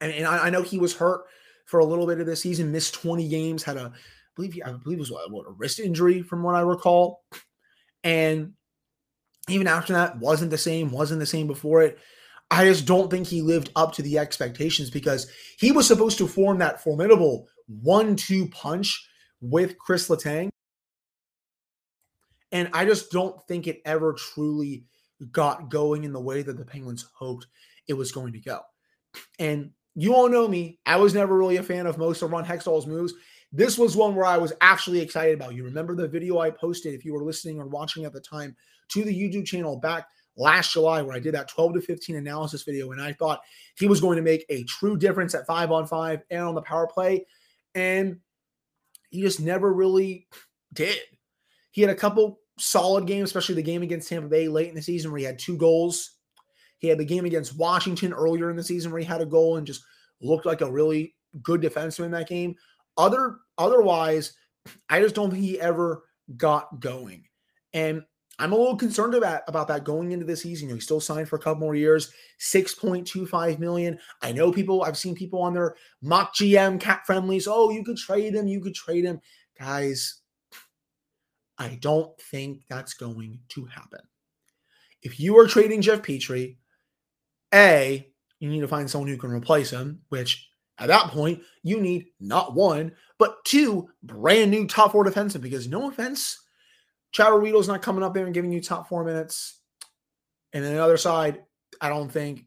And, 0.00 0.12
and 0.12 0.26
I, 0.26 0.46
I 0.46 0.50
know 0.50 0.62
he 0.62 0.78
was 0.78 0.94
hurt 0.94 1.22
for 1.66 1.80
a 1.80 1.84
little 1.84 2.06
bit 2.06 2.20
of 2.20 2.26
this 2.26 2.42
season, 2.42 2.72
missed 2.72 2.94
20 2.94 3.28
games, 3.28 3.62
had 3.64 3.76
a 3.76 3.92
I 4.36 4.36
believe 4.36 4.52
he, 4.52 4.62
I 4.62 4.72
believe 4.72 4.98
it 4.98 5.00
was 5.00 5.10
what, 5.10 5.30
what, 5.30 5.46
a 5.48 5.52
wrist 5.52 5.80
injury 5.80 6.22
from 6.22 6.42
what 6.42 6.54
I 6.54 6.60
recall. 6.60 7.24
And 8.04 8.52
even 9.48 9.66
after 9.66 9.94
that, 9.94 10.18
wasn't 10.18 10.50
the 10.50 10.58
same, 10.58 10.90
wasn't 10.90 11.20
the 11.20 11.26
same 11.26 11.46
before 11.46 11.82
it. 11.82 11.98
I 12.50 12.64
just 12.64 12.86
don't 12.86 13.10
think 13.10 13.26
he 13.26 13.42
lived 13.42 13.70
up 13.74 13.92
to 13.94 14.02
the 14.02 14.18
expectations 14.18 14.90
because 14.90 15.26
he 15.58 15.72
was 15.72 15.86
supposed 15.86 16.18
to 16.18 16.28
form 16.28 16.58
that 16.58 16.82
formidable 16.82 17.48
one-two 17.66 18.48
punch 18.50 19.08
with 19.40 19.78
Chris 19.78 20.08
Letang. 20.08 20.50
And 22.52 22.68
I 22.72 22.84
just 22.84 23.10
don't 23.10 23.42
think 23.46 23.66
it 23.66 23.82
ever 23.84 24.12
truly 24.12 24.84
got 25.32 25.70
going 25.70 26.04
in 26.04 26.12
the 26.12 26.20
way 26.20 26.42
that 26.42 26.56
the 26.56 26.64
Penguins 26.64 27.06
hoped 27.14 27.46
it 27.88 27.94
was 27.94 28.12
going 28.12 28.32
to 28.32 28.40
go. 28.40 28.60
And 29.38 29.70
you 29.94 30.14
all 30.14 30.28
know 30.28 30.46
me. 30.46 30.78
I 30.86 30.96
was 30.96 31.14
never 31.14 31.36
really 31.36 31.56
a 31.56 31.62
fan 31.62 31.86
of 31.86 31.98
most 31.98 32.22
of 32.22 32.30
Ron 32.30 32.44
Hextall's 32.44 32.86
moves. 32.86 33.14
This 33.52 33.78
was 33.78 33.96
one 33.96 34.14
where 34.14 34.26
I 34.26 34.36
was 34.36 34.52
actually 34.60 35.00
excited 35.00 35.34
about. 35.34 35.54
You 35.54 35.64
remember 35.64 35.94
the 35.94 36.08
video 36.08 36.38
I 36.38 36.50
posted, 36.50 36.94
if 36.94 37.04
you 37.04 37.14
were 37.14 37.24
listening 37.24 37.58
or 37.58 37.66
watching 37.66 38.04
at 38.04 38.12
the 38.12 38.20
time, 38.20 38.54
to 38.88 39.02
the 39.02 39.14
YouTube 39.14 39.46
channel 39.46 39.76
back 39.76 40.06
last 40.36 40.72
July 40.72 41.00
where 41.00 41.16
I 41.16 41.20
did 41.20 41.34
that 41.34 41.48
12 41.48 41.74
to 41.74 41.80
15 41.80 42.16
analysis 42.16 42.62
video. 42.62 42.92
And 42.92 43.00
I 43.00 43.12
thought 43.12 43.40
he 43.78 43.86
was 43.86 44.00
going 44.00 44.16
to 44.16 44.22
make 44.22 44.44
a 44.48 44.64
true 44.64 44.96
difference 44.96 45.34
at 45.34 45.46
five 45.46 45.70
on 45.72 45.86
five 45.86 46.20
and 46.30 46.42
on 46.42 46.54
the 46.54 46.62
power 46.62 46.86
play. 46.86 47.26
And 47.74 48.18
he 49.08 49.22
just 49.22 49.40
never 49.40 49.72
really 49.72 50.28
did. 50.72 50.98
He 51.76 51.82
had 51.82 51.90
a 51.90 51.94
couple 51.94 52.40
solid 52.58 53.06
games, 53.06 53.28
especially 53.28 53.54
the 53.54 53.62
game 53.62 53.82
against 53.82 54.08
Tampa 54.08 54.28
Bay 54.28 54.48
late 54.48 54.70
in 54.70 54.74
the 54.74 54.80
season 54.80 55.10
where 55.10 55.18
he 55.18 55.26
had 55.26 55.38
two 55.38 55.58
goals. 55.58 56.12
He 56.78 56.88
had 56.88 56.96
the 56.96 57.04
game 57.04 57.26
against 57.26 57.58
Washington 57.58 58.14
earlier 58.14 58.48
in 58.48 58.56
the 58.56 58.62
season 58.62 58.90
where 58.90 58.98
he 58.98 59.04
had 59.04 59.20
a 59.20 59.26
goal 59.26 59.58
and 59.58 59.66
just 59.66 59.84
looked 60.22 60.46
like 60.46 60.62
a 60.62 60.72
really 60.72 61.14
good 61.42 61.60
defenseman 61.60 62.06
in 62.06 62.10
that 62.12 62.30
game. 62.30 62.54
Other 62.96 63.36
otherwise, 63.58 64.32
I 64.88 65.02
just 65.02 65.14
don't 65.14 65.30
think 65.30 65.42
he 65.42 65.60
ever 65.60 66.04
got 66.38 66.80
going. 66.80 67.24
And 67.74 68.02
I'm 68.38 68.54
a 68.54 68.56
little 68.56 68.76
concerned 68.78 69.14
about 69.14 69.42
about 69.46 69.68
that 69.68 69.84
going 69.84 70.12
into 70.12 70.24
the 70.24 70.34
season. 70.34 70.68
You 70.68 70.72
know, 70.72 70.76
he's 70.76 70.84
still 70.84 70.98
signed 70.98 71.28
for 71.28 71.36
a 71.36 71.40
couple 71.40 71.60
more 71.60 71.74
years, 71.74 72.10
6.25 72.40 73.58
million. 73.58 73.98
I 74.22 74.32
know 74.32 74.50
people, 74.50 74.82
I've 74.82 74.96
seen 74.96 75.14
people 75.14 75.42
on 75.42 75.52
their 75.52 75.76
mock 76.00 76.34
GM 76.34 76.80
cap 76.80 77.04
friendlies. 77.04 77.46
Oh, 77.46 77.68
you 77.68 77.84
could 77.84 77.98
trade 77.98 78.34
him, 78.34 78.48
you 78.48 78.62
could 78.62 78.74
trade 78.74 79.04
him. 79.04 79.20
Guys, 79.58 80.22
I 81.58 81.78
don't 81.80 82.18
think 82.20 82.64
that's 82.68 82.94
going 82.94 83.40
to 83.50 83.64
happen. 83.66 84.00
If 85.02 85.20
you 85.20 85.38
are 85.38 85.46
trading 85.46 85.82
Jeff 85.82 86.02
Petry, 86.02 86.56
A, 87.54 88.08
you 88.40 88.48
need 88.50 88.60
to 88.60 88.68
find 88.68 88.90
someone 88.90 89.08
who 89.08 89.16
can 89.16 89.30
replace 89.30 89.70
him, 89.70 90.02
which 90.08 90.48
at 90.78 90.88
that 90.88 91.10
point, 91.10 91.42
you 91.62 91.80
need 91.80 92.08
not 92.20 92.54
one, 92.54 92.92
but 93.18 93.44
two 93.44 93.88
brand 94.02 94.50
new 94.50 94.66
top 94.66 94.92
four 94.92 95.04
defensemen. 95.04 95.40
Because 95.40 95.68
no 95.68 95.88
offense, 95.88 96.38
Chad 97.12 97.28
Ruhwedel's 97.28 97.68
not 97.68 97.82
coming 97.82 98.02
up 98.02 98.12
there 98.12 98.26
and 98.26 98.34
giving 98.34 98.52
you 98.52 98.60
top 98.60 98.88
four 98.88 99.04
minutes. 99.04 99.60
And 100.52 100.62
then 100.62 100.74
the 100.74 100.82
other 100.82 100.98
side, 100.98 101.42
I 101.80 101.88
don't 101.88 102.10
think 102.10 102.44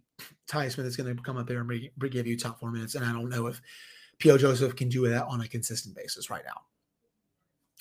Ty 0.48 0.70
Smith 0.70 0.86
is 0.86 0.96
going 0.96 1.16
to 1.16 1.24
come 1.24 1.38
up 1.38 1.48
there 1.48 1.62
and 1.62 1.90
give 2.12 2.28
you 2.28 2.38
top 2.38 2.60
four 2.60 2.72
minutes. 2.72 2.96
And 2.96 3.04
I 3.04 3.12
don't 3.12 3.30
know 3.30 3.48
if 3.48 3.62
P.O. 4.20 4.38
Joseph 4.38 4.76
can 4.76 4.90
do 4.90 5.08
that 5.10 5.26
on 5.26 5.42
a 5.42 5.48
consistent 5.48 5.96
basis 5.96 6.30
right 6.30 6.44
now. 6.46 6.62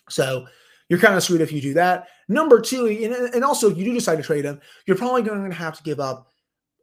So 0.08 0.46
you're 0.88 0.98
kind 0.98 1.14
of 1.14 1.22
screwed 1.22 1.40
if 1.40 1.52
you 1.52 1.60
do 1.60 1.74
that. 1.74 2.08
Number 2.28 2.60
two, 2.60 2.86
and, 2.86 3.34
and 3.34 3.44
also 3.44 3.70
if 3.70 3.76
you 3.76 3.84
do 3.84 3.94
decide 3.94 4.16
to 4.16 4.22
trade 4.22 4.44
him, 4.44 4.60
you're 4.86 4.96
probably 4.96 5.22
going 5.22 5.48
to 5.48 5.54
have 5.54 5.76
to 5.76 5.82
give 5.82 6.00
up 6.00 6.28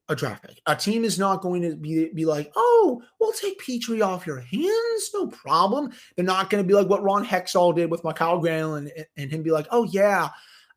a 0.07 0.15
draft 0.15 0.43
pick. 0.43 0.61
A 0.67 0.75
team 0.75 1.03
is 1.03 1.17
not 1.17 1.41
going 1.41 1.63
to 1.63 1.75
be, 1.75 2.09
be 2.13 2.25
like, 2.25 2.51
oh, 2.55 3.01
we'll 3.19 3.31
take 3.33 3.59
Petry 3.59 4.05
off 4.05 4.27
your 4.27 4.39
hands. 4.39 5.09
No 5.13 5.27
problem. 5.27 5.91
They're 6.15 6.25
not 6.25 6.49
going 6.49 6.63
to 6.63 6.67
be 6.67 6.75
like 6.75 6.87
what 6.87 7.03
Ron 7.03 7.25
Hextall 7.25 7.75
did 7.75 7.89
with 7.89 8.03
Mikael 8.03 8.41
Granlund 8.41 8.91
and, 8.95 9.05
and 9.17 9.31
him 9.31 9.41
be 9.41 9.51
like, 9.51 9.67
oh, 9.71 9.83
yeah, 9.85 10.29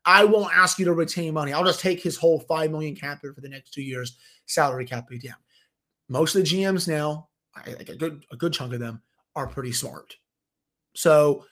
I 0.05 0.23
won't 0.23 0.55
ask 0.55 0.79
you 0.79 0.85
to 0.85 0.93
retain 0.93 1.33
money. 1.33 1.53
I'll 1.53 1.63
just 1.63 1.81
take 1.81 2.01
his 2.01 2.17
whole 2.17 2.39
5 2.39 2.71
million 2.71 2.95
cap 2.95 3.21
for 3.21 3.35
the 3.37 3.49
next 3.49 3.71
two 3.71 3.83
years, 3.83 4.17
salary 4.47 4.85
cap 4.85 5.07
be. 5.07 5.21
Most 6.07 6.35
of 6.35 6.43
the 6.43 6.47
GMs 6.47 6.87
now, 6.87 7.29
like 7.67 7.89
a 7.89 7.95
good, 7.95 8.25
a 8.31 8.35
good 8.35 8.53
chunk 8.53 8.73
of 8.73 8.79
them, 8.79 9.03
are 9.35 9.45
pretty 9.45 9.73
smart. 9.73 10.15
So 10.95 11.45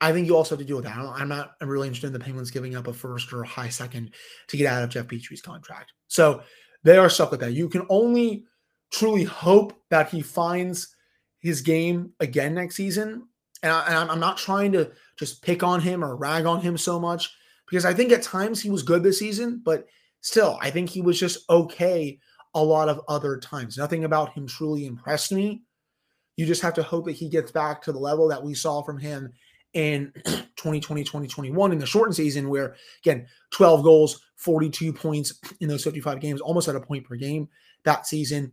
I 0.00 0.12
think 0.12 0.26
you 0.26 0.36
also 0.36 0.54
have 0.54 0.60
to 0.60 0.64
deal 0.64 0.76
with 0.76 0.84
that. 0.84 0.96
I'm 0.96 1.28
not 1.28 1.54
I'm 1.60 1.68
really 1.68 1.88
interested 1.88 2.08
in 2.08 2.12
the 2.12 2.20
Penguins 2.20 2.50
giving 2.50 2.76
up 2.76 2.86
a 2.86 2.92
first 2.92 3.32
or 3.32 3.42
a 3.42 3.48
high 3.48 3.68
second 3.68 4.12
to 4.48 4.56
get 4.56 4.72
out 4.72 4.84
of 4.84 4.90
Jeff 4.90 5.08
Petry's 5.08 5.42
contract. 5.42 5.92
So 6.06 6.42
they 6.84 6.96
are 6.96 7.10
stuck 7.10 7.30
with 7.30 7.40
that. 7.40 7.52
You 7.52 7.68
can 7.68 7.84
only 7.88 8.44
truly 8.92 9.24
hope 9.24 9.72
that 9.90 10.10
he 10.10 10.22
finds 10.22 10.94
his 11.40 11.60
game 11.62 12.12
again 12.20 12.54
next 12.54 12.76
season. 12.76 13.26
And, 13.62 13.72
I, 13.72 14.12
am 14.12 14.20
not 14.20 14.38
trying 14.38 14.70
to 14.72 14.92
just 15.18 15.42
pick 15.42 15.64
on 15.64 15.80
him 15.80 16.04
or 16.04 16.16
rag 16.16 16.46
on 16.46 16.60
him 16.60 16.78
so 16.78 17.00
much 17.00 17.34
because 17.68 17.84
I 17.84 17.92
think 17.92 18.12
at 18.12 18.22
times 18.22 18.60
he 18.60 18.70
was 18.70 18.84
good 18.84 19.02
this 19.02 19.18
season, 19.18 19.60
but 19.64 19.86
still, 20.20 20.58
I 20.60 20.70
think 20.70 20.88
he 20.88 21.00
was 21.00 21.18
just 21.18 21.48
okay 21.50 22.18
a 22.54 22.62
lot 22.62 22.88
of 22.88 23.00
other 23.08 23.36
times. 23.38 23.76
Nothing 23.76 24.04
about 24.04 24.32
him 24.32 24.46
truly 24.46 24.86
impressed 24.86 25.32
me. 25.32 25.62
You 26.36 26.46
just 26.46 26.62
have 26.62 26.74
to 26.74 26.84
hope 26.84 27.06
that 27.06 27.12
he 27.12 27.28
gets 27.28 27.50
back 27.50 27.82
to 27.82 27.92
the 27.92 27.98
level 27.98 28.28
that 28.28 28.42
we 28.42 28.54
saw 28.54 28.82
from 28.82 28.98
him 28.98 29.32
in 29.74 30.12
2020, 30.24 31.04
2021 31.04 31.72
in 31.72 31.78
the 31.78 31.86
shortened 31.86 32.16
season, 32.16 32.48
where 32.48 32.74
again, 33.02 33.26
12 33.50 33.82
goals, 33.82 34.20
42 34.36 34.92
points 34.92 35.38
in 35.60 35.68
those 35.68 35.84
55 35.84 36.20
games, 36.20 36.40
almost 36.40 36.68
at 36.68 36.76
a 36.76 36.80
point 36.80 37.04
per 37.04 37.16
game 37.16 37.48
that 37.84 38.06
season. 38.06 38.52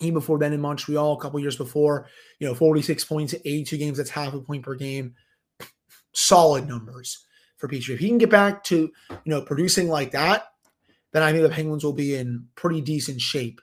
Even 0.00 0.14
before 0.14 0.38
then 0.38 0.52
in 0.52 0.60
Montreal, 0.60 1.12
a 1.12 1.20
couple 1.20 1.38
years 1.38 1.56
before, 1.56 2.08
you 2.40 2.46
know, 2.46 2.54
46 2.54 3.04
points, 3.04 3.34
82 3.34 3.76
games, 3.76 3.98
that's 3.98 4.10
half 4.10 4.34
a 4.34 4.40
point 4.40 4.64
per 4.64 4.74
game. 4.74 5.14
Solid 6.12 6.66
numbers 6.66 7.24
for 7.56 7.68
Petry. 7.68 7.94
If 7.94 8.00
he 8.00 8.08
can 8.08 8.18
get 8.18 8.30
back 8.30 8.64
to, 8.64 8.76
you 8.76 9.18
know, 9.24 9.42
producing 9.42 9.88
like 9.88 10.10
that, 10.12 10.46
then 11.12 11.22
I 11.22 11.30
think 11.30 11.44
the 11.44 11.50
Penguins 11.50 11.84
will 11.84 11.92
be 11.92 12.16
in 12.16 12.46
pretty 12.56 12.80
decent 12.80 13.20
shape 13.20 13.60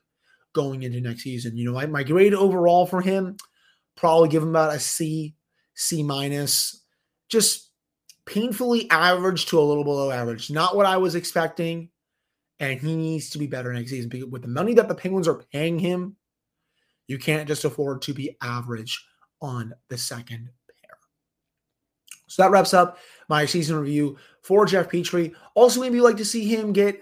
going 0.54 0.84
into 0.84 1.02
next 1.02 1.24
season. 1.24 1.58
You 1.58 1.66
know, 1.66 1.74
my, 1.74 1.86
my 1.88 2.04
grade 2.04 2.34
overall 2.34 2.86
for 2.86 3.02
him, 3.02 3.36
probably 3.96 4.30
give 4.30 4.44
him 4.44 4.50
about 4.50 4.74
a 4.74 4.80
C 4.80 5.36
C 5.80 6.04
minus, 6.04 6.84
just 7.30 7.70
painfully 8.26 8.90
average 8.92 9.46
to 9.46 9.58
a 9.58 9.62
little 9.62 9.86
below 9.86 10.12
average. 10.12 10.52
Not 10.52 10.76
what 10.76 10.86
I 10.86 10.98
was 10.98 11.16
expecting. 11.16 11.90
And 12.60 12.78
he 12.78 12.98
needs 12.98 13.30
to 13.30 13.38
be 13.38 13.48
better 13.48 13.72
next 13.72 13.90
season 13.90 14.10
because 14.10 14.28
with 14.28 14.42
the 14.42 14.50
money 14.50 14.74
that 14.74 14.90
the 14.90 14.96
Penguins 14.96 15.30
are 15.30 15.42
paying 15.54 15.80
him, 15.80 16.18
you 17.08 17.18
can't 17.18 17.48
just 17.48 17.64
afford 17.64 18.02
to 18.02 18.14
be 18.14 18.36
average 18.42 19.02
on 19.42 19.74
the 19.88 19.98
second 19.98 20.50
pair. 20.82 20.98
So 22.28 22.44
that 22.44 22.52
wraps 22.52 22.74
up 22.74 22.98
my 23.30 23.46
season 23.46 23.80
review 23.80 24.18
for 24.42 24.66
Jeff 24.66 24.90
Petry. 24.90 25.34
Also, 25.56 25.80
maybe 25.80 25.96
you 25.96 26.04
like 26.04 26.18
to 26.18 26.26
see 26.26 26.44
him 26.44 26.74
get 26.74 27.02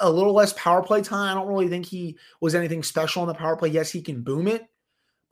a 0.00 0.10
little 0.10 0.34
less 0.34 0.52
power 0.52 0.82
play 0.82 1.00
time. 1.00 1.30
I 1.30 1.40
don't 1.40 1.48
really 1.48 1.68
think 1.68 1.86
he 1.86 2.18
was 2.42 2.54
anything 2.54 2.82
special 2.82 3.22
on 3.22 3.28
the 3.28 3.34
power 3.34 3.56
play. 3.56 3.70
Yes, 3.70 3.90
he 3.90 4.02
can 4.02 4.22
boom 4.22 4.46
it, 4.46 4.68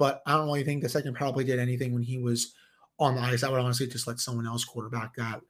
but 0.02 0.20
I 0.26 0.32
don't 0.32 0.46
really 0.46 0.64
think 0.64 0.82
the 0.82 0.88
second 0.88 1.14
power 1.14 1.32
play 1.32 1.44
did 1.44 1.60
anything 1.60 1.94
when 1.94 2.02
he 2.02 2.18
was 2.18 2.54
on 2.98 3.14
the 3.14 3.20
ice. 3.20 3.44
I 3.44 3.48
would 3.48 3.60
honestly 3.60 3.86
just 3.86 4.08
let 4.08 4.18
someone 4.18 4.48
else 4.48 4.64
quarterback 4.64 5.14
that 5.14 5.40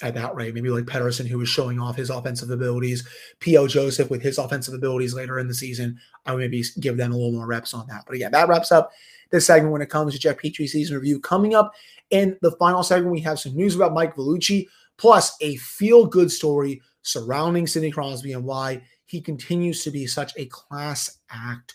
at 0.00 0.14
that 0.14 0.34
rate. 0.34 0.54
Maybe 0.54 0.70
like 0.70 0.86
Pettersson, 0.86 1.26
who 1.26 1.36
was 1.36 1.50
showing 1.50 1.78
off 1.78 1.94
his 1.94 2.08
offensive 2.08 2.48
abilities, 2.48 3.06
P.O. 3.40 3.66
Joseph 3.66 4.08
with 4.08 4.22
his 4.22 4.38
offensive 4.38 4.72
abilities 4.72 5.12
later 5.12 5.38
in 5.38 5.48
the 5.48 5.54
season. 5.54 5.98
I 6.24 6.32
would 6.32 6.40
maybe 6.40 6.64
give 6.80 6.96
them 6.96 7.12
a 7.12 7.14
little 7.14 7.32
more 7.32 7.46
reps 7.46 7.74
on 7.74 7.86
that. 7.88 8.04
But 8.06 8.14
again, 8.14 8.32
that 8.32 8.48
wraps 8.48 8.72
up 8.72 8.90
this 9.32 9.44
segment 9.44 9.70
when 9.70 9.82
it 9.82 9.90
comes 9.90 10.14
to 10.14 10.18
Jeff 10.18 10.38
Petry 10.38 10.66
season 10.66 10.96
review. 10.96 11.20
Coming 11.20 11.54
up 11.54 11.74
in 12.08 12.38
the 12.40 12.52
final 12.52 12.82
segment, 12.82 13.12
we 13.12 13.20
have 13.20 13.38
some 13.38 13.54
news 13.54 13.76
about 13.76 13.92
Mike 13.92 14.16
Vellucci, 14.16 14.66
plus 14.96 15.36
a 15.42 15.56
feel 15.56 16.06
good 16.06 16.32
story 16.32 16.80
surrounding 17.02 17.66
Sidney 17.66 17.90
Crosby 17.90 18.32
and 18.32 18.46
why 18.46 18.80
he 19.04 19.20
continues 19.20 19.84
to 19.84 19.90
be 19.90 20.06
such 20.06 20.32
a 20.38 20.46
class 20.46 21.18
act 21.30 21.74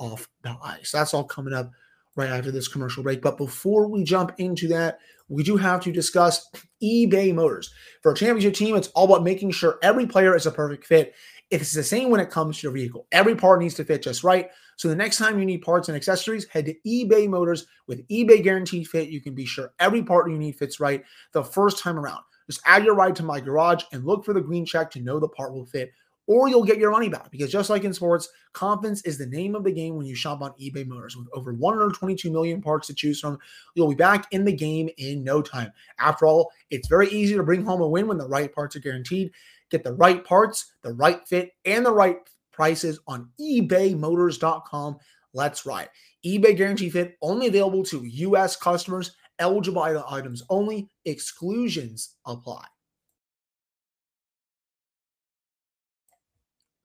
off 0.00 0.28
the 0.42 0.56
ice. 0.64 0.90
That's 0.90 1.14
all 1.14 1.24
coming 1.24 1.54
up 1.54 1.70
right 2.16 2.30
after 2.30 2.50
this 2.50 2.68
commercial 2.68 3.02
break. 3.02 3.22
But 3.22 3.36
before 3.36 3.86
we 3.86 4.02
jump 4.02 4.32
into 4.38 4.66
that, 4.68 4.98
we 5.28 5.44
do 5.44 5.56
have 5.56 5.80
to 5.82 5.92
discuss 5.92 6.50
eBay 6.82 7.32
Motors. 7.32 7.72
For 8.02 8.12
a 8.12 8.16
championship 8.16 8.54
team, 8.54 8.74
it's 8.74 8.88
all 8.88 9.04
about 9.04 9.22
making 9.22 9.52
sure 9.52 9.78
every 9.82 10.06
player 10.06 10.34
is 10.34 10.46
a 10.46 10.50
perfect 10.50 10.86
fit. 10.86 11.14
It's 11.50 11.72
the 11.72 11.84
same 11.84 12.10
when 12.10 12.20
it 12.20 12.30
comes 12.30 12.58
to 12.58 12.62
your 12.64 12.72
vehicle. 12.72 13.06
Every 13.12 13.36
part 13.36 13.60
needs 13.60 13.74
to 13.74 13.84
fit 13.84 14.02
just 14.02 14.24
right. 14.24 14.50
So 14.76 14.88
the 14.88 14.96
next 14.96 15.18
time 15.18 15.38
you 15.38 15.44
need 15.44 15.62
parts 15.62 15.88
and 15.88 15.96
accessories, 15.96 16.46
head 16.48 16.66
to 16.66 16.74
eBay 16.86 17.28
Motors 17.28 17.66
with 17.86 18.06
eBay 18.08 18.42
Guaranteed 18.42 18.88
Fit. 18.88 19.08
You 19.08 19.20
can 19.20 19.34
be 19.34 19.44
sure 19.44 19.72
every 19.78 20.02
part 20.02 20.30
you 20.30 20.38
need 20.38 20.56
fits 20.56 20.80
right 20.80 21.04
the 21.32 21.44
first 21.44 21.78
time 21.78 21.98
around. 21.98 22.22
Just 22.48 22.62
add 22.66 22.84
your 22.84 22.94
ride 22.94 23.14
to 23.16 23.22
my 23.22 23.38
garage 23.38 23.84
and 23.92 24.04
look 24.04 24.24
for 24.24 24.32
the 24.32 24.40
green 24.40 24.64
check 24.64 24.90
to 24.92 25.00
know 25.00 25.20
the 25.20 25.28
part 25.28 25.52
will 25.52 25.66
fit 25.66 25.92
or 26.30 26.48
you'll 26.48 26.62
get 26.62 26.78
your 26.78 26.92
money 26.92 27.08
back. 27.08 27.28
Because 27.32 27.50
just 27.50 27.70
like 27.70 27.82
in 27.82 27.92
sports, 27.92 28.28
confidence 28.52 29.02
is 29.02 29.18
the 29.18 29.26
name 29.26 29.56
of 29.56 29.64
the 29.64 29.72
game 29.72 29.96
when 29.96 30.06
you 30.06 30.14
shop 30.14 30.42
on 30.42 30.52
eBay 30.60 30.86
Motors. 30.86 31.16
With 31.16 31.26
over 31.34 31.52
122 31.52 32.30
million 32.30 32.62
parts 32.62 32.86
to 32.86 32.94
choose 32.94 33.18
from, 33.18 33.36
you'll 33.74 33.88
be 33.88 33.96
back 33.96 34.28
in 34.30 34.44
the 34.44 34.52
game 34.52 34.88
in 34.96 35.24
no 35.24 35.42
time. 35.42 35.72
After 35.98 36.26
all, 36.26 36.52
it's 36.70 36.86
very 36.86 37.08
easy 37.08 37.34
to 37.34 37.42
bring 37.42 37.64
home 37.64 37.80
a 37.80 37.88
win 37.88 38.06
when 38.06 38.16
the 38.16 38.28
right 38.28 38.54
parts 38.54 38.76
are 38.76 38.80
guaranteed. 38.80 39.32
Get 39.72 39.82
the 39.82 39.94
right 39.94 40.24
parts, 40.24 40.72
the 40.82 40.92
right 40.92 41.26
fit, 41.26 41.50
and 41.64 41.84
the 41.84 41.92
right 41.92 42.18
prices 42.52 43.00
on 43.08 43.28
ebaymotors.com. 43.40 44.98
Let's 45.34 45.66
ride. 45.66 45.88
eBay 46.24 46.56
Guarantee 46.56 46.90
Fit 46.90 47.16
only 47.22 47.48
available 47.48 47.82
to 47.86 48.04
U.S. 48.04 48.54
customers, 48.54 49.16
eligible 49.40 49.82
items 49.82 50.44
only, 50.48 50.90
exclusions 51.04 52.14
apply. 52.24 52.64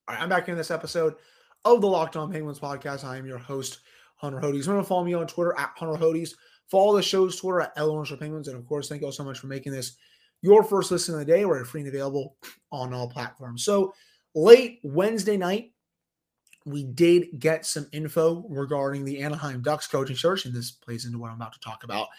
All 0.08 0.13
right, 0.13 0.22
I'm 0.22 0.30
back 0.30 0.46
here 0.46 0.54
in 0.54 0.58
this 0.58 0.70
episode 0.70 1.15
of 1.63 1.82
the 1.82 1.88
Locked 1.88 2.15
On 2.15 2.32
Penguins 2.32 2.60
podcast. 2.60 3.04
I 3.04 3.18
am 3.18 3.26
your 3.26 3.39
host, 3.39 3.80
Hunter 4.18 4.39
Hodes. 4.39 4.68
Remember 4.68 4.84
to 4.84 4.88
follow 4.88 5.04
me 5.04 5.15
on 5.15 5.26
Twitter 5.26 5.58
at 5.58 5.72
Hunter 5.76 5.98
Hodes. 5.98 6.36
Follow 6.70 6.96
the 6.96 7.02
show's 7.02 7.36
Twitter 7.36 7.62
at 7.62 7.74
Eleanor 7.76 8.06
Penguins. 8.15 8.48
And 8.48 8.56
of 8.56 8.68
course, 8.68 8.88
thank 8.88 9.02
you 9.02 9.08
all 9.08 9.12
so 9.12 9.24
much 9.24 9.39
for 9.39 9.48
making 9.48 9.72
this 9.72 9.98
your 10.44 10.63
first 10.63 10.91
listen 10.91 11.15
of 11.15 11.22
the 11.22 11.26
day. 11.26 11.44
We're 11.44 11.65
free 11.65 11.82
and 11.82 11.88
available 11.88 12.38
on 12.72 12.94
all 12.94 13.10
platforms. 13.10 13.65
So 13.65 13.96
late 14.36 14.80
Wednesday 14.84 15.38
night, 15.38 15.72
we 16.68 16.84
did 16.84 17.39
get 17.39 17.65
some 17.65 17.88
info 17.91 18.46
regarding 18.48 19.06
the 19.06 19.24
Anaheim 19.24 19.63
Ducks 19.63 19.88
coaching 19.88 20.15
search, 20.15 20.46
and 20.46 20.54
this 20.54 20.70
plays 20.70 21.06
into 21.06 21.18
what 21.18 21.32
I'm 21.32 21.38
about 21.38 21.54
to 21.54 21.60
talk 21.62 21.84
about. 21.84 22.10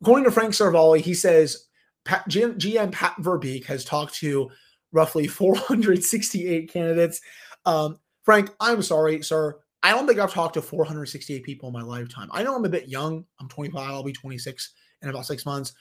According 0.00 0.24
to 0.24 0.30
Frank 0.30 0.54
Seravalli, 0.54 1.02
he 1.02 1.12
says 1.12 1.66
Pat, 2.06 2.26
GM 2.26 2.90
Pat 2.90 3.16
Verbeek 3.20 3.66
has 3.66 3.84
talked 3.84 4.14
to 4.14 4.50
roughly 4.92 5.26
468 5.28 6.72
candidates. 6.72 7.20
Um, 7.64 7.98
Frank, 8.24 8.50
I'm 8.60 8.82
sorry, 8.82 9.22
sir. 9.22 9.58
I 9.82 9.90
don't 9.92 10.06
think 10.06 10.18
I've 10.18 10.32
talked 10.32 10.54
to 10.54 10.62
468 10.62 11.44
people 11.44 11.68
in 11.68 11.72
my 11.72 11.82
lifetime. 11.82 12.28
I 12.32 12.42
know 12.42 12.56
I'm 12.56 12.64
a 12.64 12.68
bit 12.68 12.88
young. 12.88 13.24
I'm 13.40 13.48
25. 13.48 13.80
I'll 13.80 14.02
be 14.02 14.12
26 14.12 14.74
in 15.02 15.08
about 15.08 15.26
six 15.26 15.46
months. 15.46 15.72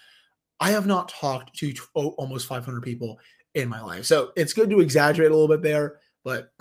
I 0.60 0.72
have 0.72 0.86
not 0.86 1.10
talked 1.10 1.56
to 1.58 1.74
t- 1.74 1.80
almost 1.93 2.48
500 2.48 2.82
people 2.82 3.20
in 3.56 3.70
my 3.70 3.82
life. 3.82 4.06
So 4.06 4.32
it's 4.36 4.54
good 4.54 4.70
to 4.70 4.80
exaggerate 4.80 5.32
a 5.32 5.34
little 5.34 5.48
bit 5.48 5.63
there, 5.63 6.00
but 6.24 6.52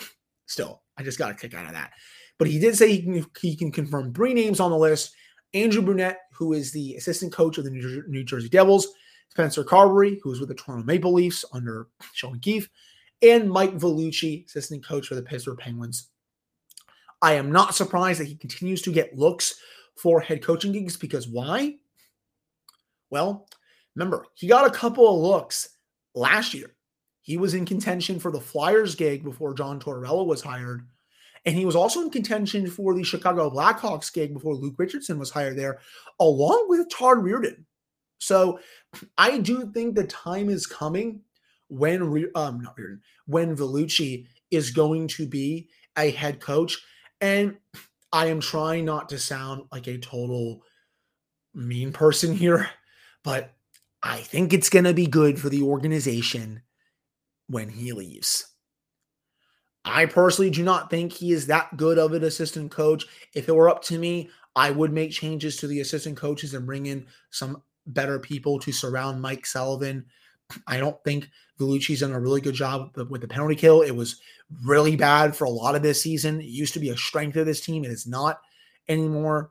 still, 0.46 0.82
I 0.96 1.02
just 1.02 1.18
got 1.18 1.30
a 1.30 1.35
kick 1.35 1.54
out 1.54 1.66
of 1.66 1.72
that. 1.72 1.92
But 2.38 2.48
he 2.48 2.59
did 2.59 2.76
say 2.76 2.90
he 2.90 3.02
can, 3.02 3.26
he 3.40 3.56
can 3.56 3.70
confirm 3.70 4.12
three 4.12 4.35
names 4.35 4.61
on 4.61 4.70
the 4.70 4.76
list 4.76 5.14
Andrew 5.54 5.82
Brunette, 5.82 6.20
who 6.32 6.52
is 6.52 6.72
the 6.72 6.94
assistant 6.96 7.32
coach 7.32 7.59
of 7.59 7.64
the 7.64 7.70
New 7.70 8.24
Jersey 8.24 8.48
Devils, 8.48 8.88
Spencer 9.30 9.64
Carbery, 9.64 10.18
who's 10.22 10.40
with 10.40 10.48
the 10.48 10.54
Toronto 10.54 10.84
Maple 10.84 11.12
Leafs 11.12 11.44
under 11.52 11.88
Sheldon 12.12 12.40
Keefe, 12.40 12.68
and 13.22 13.50
Mike 13.50 13.76
Vellucci, 13.76 14.46
assistant 14.46 14.84
coach 14.84 15.08
for 15.08 15.14
the 15.14 15.22
Pittsburgh 15.22 15.58
Penguins. 15.58 16.08
I 17.22 17.32
am 17.34 17.50
not 17.50 17.74
surprised 17.74 18.20
that 18.20 18.28
he 18.28 18.36
continues 18.36 18.82
to 18.82 18.92
get 18.92 19.16
looks 19.16 19.60
for 19.96 20.20
head 20.20 20.42
coaching 20.42 20.72
gigs 20.72 20.96
because 20.96 21.26
why? 21.26 21.76
Well, 23.10 23.48
remember, 23.94 24.26
he 24.34 24.46
got 24.46 24.66
a 24.66 24.78
couple 24.78 25.08
of 25.08 25.20
looks 25.20 25.70
last 26.14 26.54
year. 26.54 26.74
He 27.22 27.36
was 27.36 27.54
in 27.54 27.64
contention 27.64 28.20
for 28.20 28.30
the 28.30 28.40
Flyers 28.40 28.94
gig 28.94 29.24
before 29.24 29.54
John 29.54 29.80
Tortorella 29.80 30.26
was 30.26 30.42
hired. 30.42 30.86
And 31.44 31.56
he 31.56 31.64
was 31.64 31.76
also 31.76 32.02
in 32.02 32.10
contention 32.10 32.68
for 32.68 32.94
the 32.94 33.04
Chicago 33.04 33.48
Blackhawks 33.50 34.12
gig 34.12 34.34
before 34.34 34.54
Luke 34.54 34.74
Richardson 34.78 35.18
was 35.18 35.30
hired 35.30 35.56
there, 35.56 35.80
along 36.18 36.66
with 36.68 36.88
Todd 36.90 37.18
Reirden. 37.18 37.64
So 38.18 38.61
I 39.18 39.38
do 39.38 39.70
think 39.72 39.94
the 39.94 40.05
time 40.05 40.48
is 40.48 40.66
coming 40.66 41.22
when 41.68 42.02
um 42.35 42.61
not 42.61 42.76
Reirden, 42.76 43.00
when 43.26 43.57
Vellucci 43.57 44.26
is 44.50 44.70
going 44.70 45.09
to 45.09 45.26
be 45.26 45.68
a 45.96 46.11
head 46.11 46.40
coach. 46.40 46.79
And 47.20 47.57
I 48.12 48.26
am 48.26 48.40
trying 48.40 48.85
not 48.85 49.09
to 49.11 49.18
sound 49.18 49.64
like 49.72 49.87
a 49.87 49.98
total 49.98 50.62
mean 51.55 51.92
person 51.92 52.35
here, 52.35 52.68
but 53.24 53.55
I 54.02 54.18
think 54.18 54.52
it's 54.52 54.70
going 54.70 54.85
to 54.85 54.94
be 54.94 55.07
good 55.07 55.40
for 55.40 55.48
the 55.48 55.62
organization 55.62 56.62
when 57.48 57.68
he 57.68 57.92
leaves. 57.92 58.46
I 59.85 60.07
personally 60.07 60.50
do 60.50 60.62
not 60.62 60.90
think 60.90 61.12
he 61.12 61.33
is 61.33 61.46
that 61.46 61.76
good 61.76 61.98
of 61.98 62.12
an 62.12 62.24
assistant 62.24 62.70
coach. 62.70 63.05
If 63.35 63.48
it 63.48 63.55
were 63.55 63.68
up 63.68 63.83
to 63.85 63.98
me, 63.98 64.31
I 64.55 64.70
would 64.70 64.92
make 64.92 65.12
changes 65.12 65.57
to 65.59 65.66
the 65.66 65.81
assistant 65.81 66.16
coaches 66.16 66.55
and 66.55 66.66
bring 66.66 66.87
in 66.87 67.07
some 67.31 67.62
better 67.87 68.18
people 68.18 68.59
to 68.61 68.72
surround 68.72 69.20
Mike 69.20 69.46
Sullivan. 69.46 70.05
I 70.66 70.79
don't 70.79 71.03
think 71.05 71.29
Vellucci's 71.59 72.01
done 72.01 72.12
a 72.12 72.20
really 72.20 72.40
good 72.40 72.55
job 72.55 72.96
with 73.09 73.20
the 73.20 73.29
penalty 73.29 73.55
kill. 73.55 73.83
It 73.83 73.94
was 73.94 74.20
really 74.64 74.96
bad 74.96 75.35
for 75.35 75.44
a 75.44 75.51
lot 75.51 75.75
of 75.75 75.83
this 75.83 76.03
season. 76.03 76.40
It 76.40 76.46
used 76.46 76.75
to 76.75 76.81
be 76.81 76.90
a 76.90 76.96
strength 76.96 77.37
of 77.37 77.46
this 77.46 77.61
team. 77.61 77.85
And 77.85 77.92
It 77.92 77.94
is 77.94 78.07
not 78.07 78.40
anymore. 78.88 79.51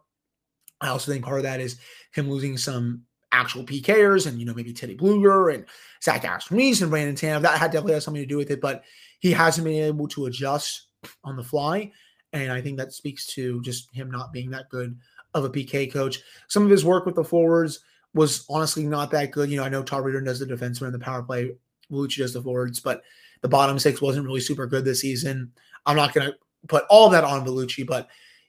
I 0.81 0.89
also 0.89 1.11
think 1.11 1.25
part 1.25 1.39
of 1.39 1.43
that 1.43 1.59
is 1.59 1.77
him 2.13 2.29
losing 2.29 2.57
some 2.57 3.03
actual 3.31 3.63
PKers 3.63 4.27
and, 4.27 4.39
you 4.39 4.45
know, 4.45 4.53
maybe 4.53 4.73
Teddy 4.73 4.95
Blueger 4.95 5.53
and 5.53 5.65
Zach 6.03 6.23
Aston 6.23 6.59
and 6.59 6.89
Brandon 6.89 7.15
Tanev. 7.15 7.41
That 7.41 7.57
had 7.57 7.71
definitely 7.71 7.93
has 7.93 8.03
something 8.03 8.23
to 8.23 8.27
do 8.27 8.37
with 8.37 8.51
it, 8.51 8.61
but 8.61 8.83
he 9.19 9.31
hasn't 9.31 9.65
been 9.65 9.83
able 9.83 10.07
to 10.09 10.27
adjust 10.27 10.87
on 11.23 11.35
the 11.35 11.43
fly. 11.43 11.91
And 12.33 12.51
I 12.51 12.61
think 12.61 12.77
that 12.77 12.93
speaks 12.93 13.25
to 13.27 13.61
just 13.61 13.93
him 13.93 14.11
not 14.11 14.33
being 14.33 14.51
that 14.51 14.69
good 14.69 14.97
of 15.33 15.45
a 15.45 15.49
PK 15.49 15.91
coach. 15.91 16.21
Some 16.47 16.63
of 16.63 16.69
his 16.69 16.85
work 16.85 17.05
with 17.05 17.15
the 17.15 17.23
forwards– 17.23 17.79
was 18.15 18.45
honestly 18.49 18.83
not 18.83 19.11
that 19.11 19.31
good. 19.31 19.51
You 19.51 19.57
know, 19.57 19.63
I 19.63 19.69
know 19.69 19.83
Todd 19.83 20.03
Reirden 20.03 20.25
does 20.25 20.39
the 20.39 20.45
defenseman 20.45 20.85
and 20.85 20.95
the 20.95 20.99
power 20.99 21.21
play. 21.21 21.51
Luchi 21.91 22.17
does 22.17 22.33
the 22.33 22.41
forwards, 22.41 22.79
but 22.79 23.03
the 23.41 23.49
bottom 23.49 23.77
six 23.77 24.01
wasn't 24.01 24.25
really 24.25 24.39
super 24.39 24.65
good 24.65 24.85
this 24.85 25.01
season. 25.01 25.51
I'm 25.85 25.97
not 25.97 26.13
going 26.13 26.31
to 26.31 26.35
put 26.67 26.85
all 26.89 27.09
that 27.09 27.25
on 27.25 27.45
Vellucci, 27.45 27.85
but 27.85 28.07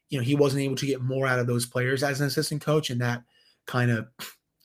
you 0.08 0.16
know 0.16 0.24
he 0.24 0.36
wasn't 0.36 0.62
able 0.62 0.76
to 0.76 0.86
get 0.86 1.02
more 1.02 1.26
out 1.26 1.40
of 1.40 1.48
those 1.48 1.66
players 1.66 2.02
as 2.02 2.20
an 2.20 2.28
assistant 2.28 2.62
coach, 2.62 2.90
and 2.90 3.00
that 3.00 3.24
kind 3.66 3.90
of 3.90 4.06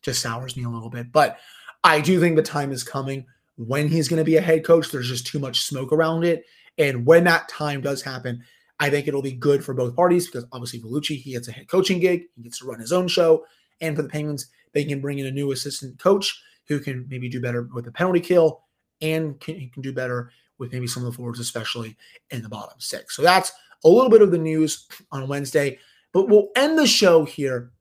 just 0.04 0.22
sours 0.22 0.56
me 0.56 0.64
a 0.64 0.70
little 0.70 0.90
bit. 0.90 1.12
But 1.12 1.40
I 1.84 2.00
do 2.00 2.20
think 2.20 2.36
the 2.36 2.44
time 2.44 2.72
is 2.72 2.84
coming 2.84 3.26
when 3.58 3.88
he's 3.88 4.08
going 4.08 4.20
to 4.20 4.24
be 4.24 4.38
a 4.38 4.42
head 4.42 4.64
coach. 4.64 4.90
There's 4.92 5.10
just 5.10 5.28
too 5.28 5.40
much 5.40 5.62
smoke 5.62 5.92
around 5.92 6.24
it, 6.24 6.46
and 6.78 7.06
when 7.06 7.24
that 7.24 7.50
time 7.50 7.82
does 7.82 8.04
happen, 8.04 8.44
I 8.80 8.92
think 8.92 9.08
it'll 9.08 9.24
be 9.24 9.34
good 9.34 9.66
for 9.66 9.74
both 9.74 9.96
parties 9.96 10.28
because 10.28 10.46
obviously 10.52 10.80
Vellucci 10.80 11.20
he 11.20 11.34
gets 11.34 11.48
a 11.48 11.52
head 11.52 11.68
coaching 11.68 12.00
gig, 12.00 12.26
he 12.36 12.44
gets 12.44 12.60
to 12.60 12.66
run 12.66 12.80
his 12.80 12.94
own 12.94 13.08
show, 13.08 13.46
and 13.82 13.96
for 13.96 14.04
the 14.04 14.10
Penguins 14.10 14.48
they 14.74 14.84
can 14.84 15.02
bring 15.02 15.20
in 15.20 15.26
a 15.26 15.32
new 15.32 15.52
assistant 15.52 16.00
coach 16.00 16.42
who 16.68 16.80
can 16.80 17.06
maybe 17.10 17.30
do 17.30 17.42
better 17.42 17.68
with 17.74 17.86
the 17.86 17.92
penalty 17.92 18.20
kill 18.20 18.64
and 19.02 19.40
can, 19.40 19.70
can 19.70 19.82
do 19.82 19.94
better 19.94 20.32
with 20.58 20.72
maybe 20.72 20.88
some 20.88 21.04
of 21.04 21.12
the 21.12 21.18
forwards, 21.18 21.40
especially 21.40 21.98
in 22.30 22.42
the 22.42 22.50
bottom 22.50 22.80
six. 22.80 23.16
So 23.16 23.22
that's 23.22 23.52
a 23.84 23.90
little 23.90 24.10
bit 24.10 24.22
of 24.22 24.32
the 24.32 24.38
news 24.38 24.88
on 25.12 25.28
Wednesday. 25.28 25.80
But 26.14 26.30
we'll 26.30 26.50
end 26.56 26.78
the 26.78 26.88
show 26.88 27.26
here 27.26 27.72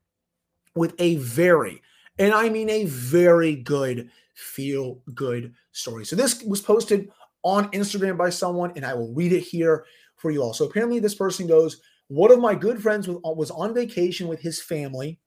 with 0.74 0.94
a 0.98 1.16
very, 1.16 1.83
and 2.18 2.33
I 2.33 2.48
mean 2.48 2.70
a 2.70 2.85
very 2.87 3.57
good 3.57 4.11
feel 4.35 5.03
good 5.14 5.55
story. 5.72 6.05
So 6.05 6.16
this 6.16 6.42
was 6.42 6.61
posted 6.61 7.11
on 7.42 7.70
Instagram 7.72 8.16
by 8.16 8.31
someone, 8.31 8.72
and 8.76 8.85
I 8.85 8.94
will 8.94 9.12
read 9.12 9.33
it 9.33 9.40
here 9.40 9.85
for 10.16 10.31
you 10.31 10.42
all. 10.42 10.53
So 10.53 10.66
apparently, 10.66 10.98
this 11.00 11.14
person 11.14 11.46
goes, 11.46 11.81
One 12.09 12.31
of 12.31 12.38
my 12.38 12.55
good 12.55 12.83
friends 12.83 13.09
was 13.09 13.50
on 13.50 13.74
vacation 13.74 14.29
with 14.29 14.40
his 14.40 14.61
family 14.61 15.18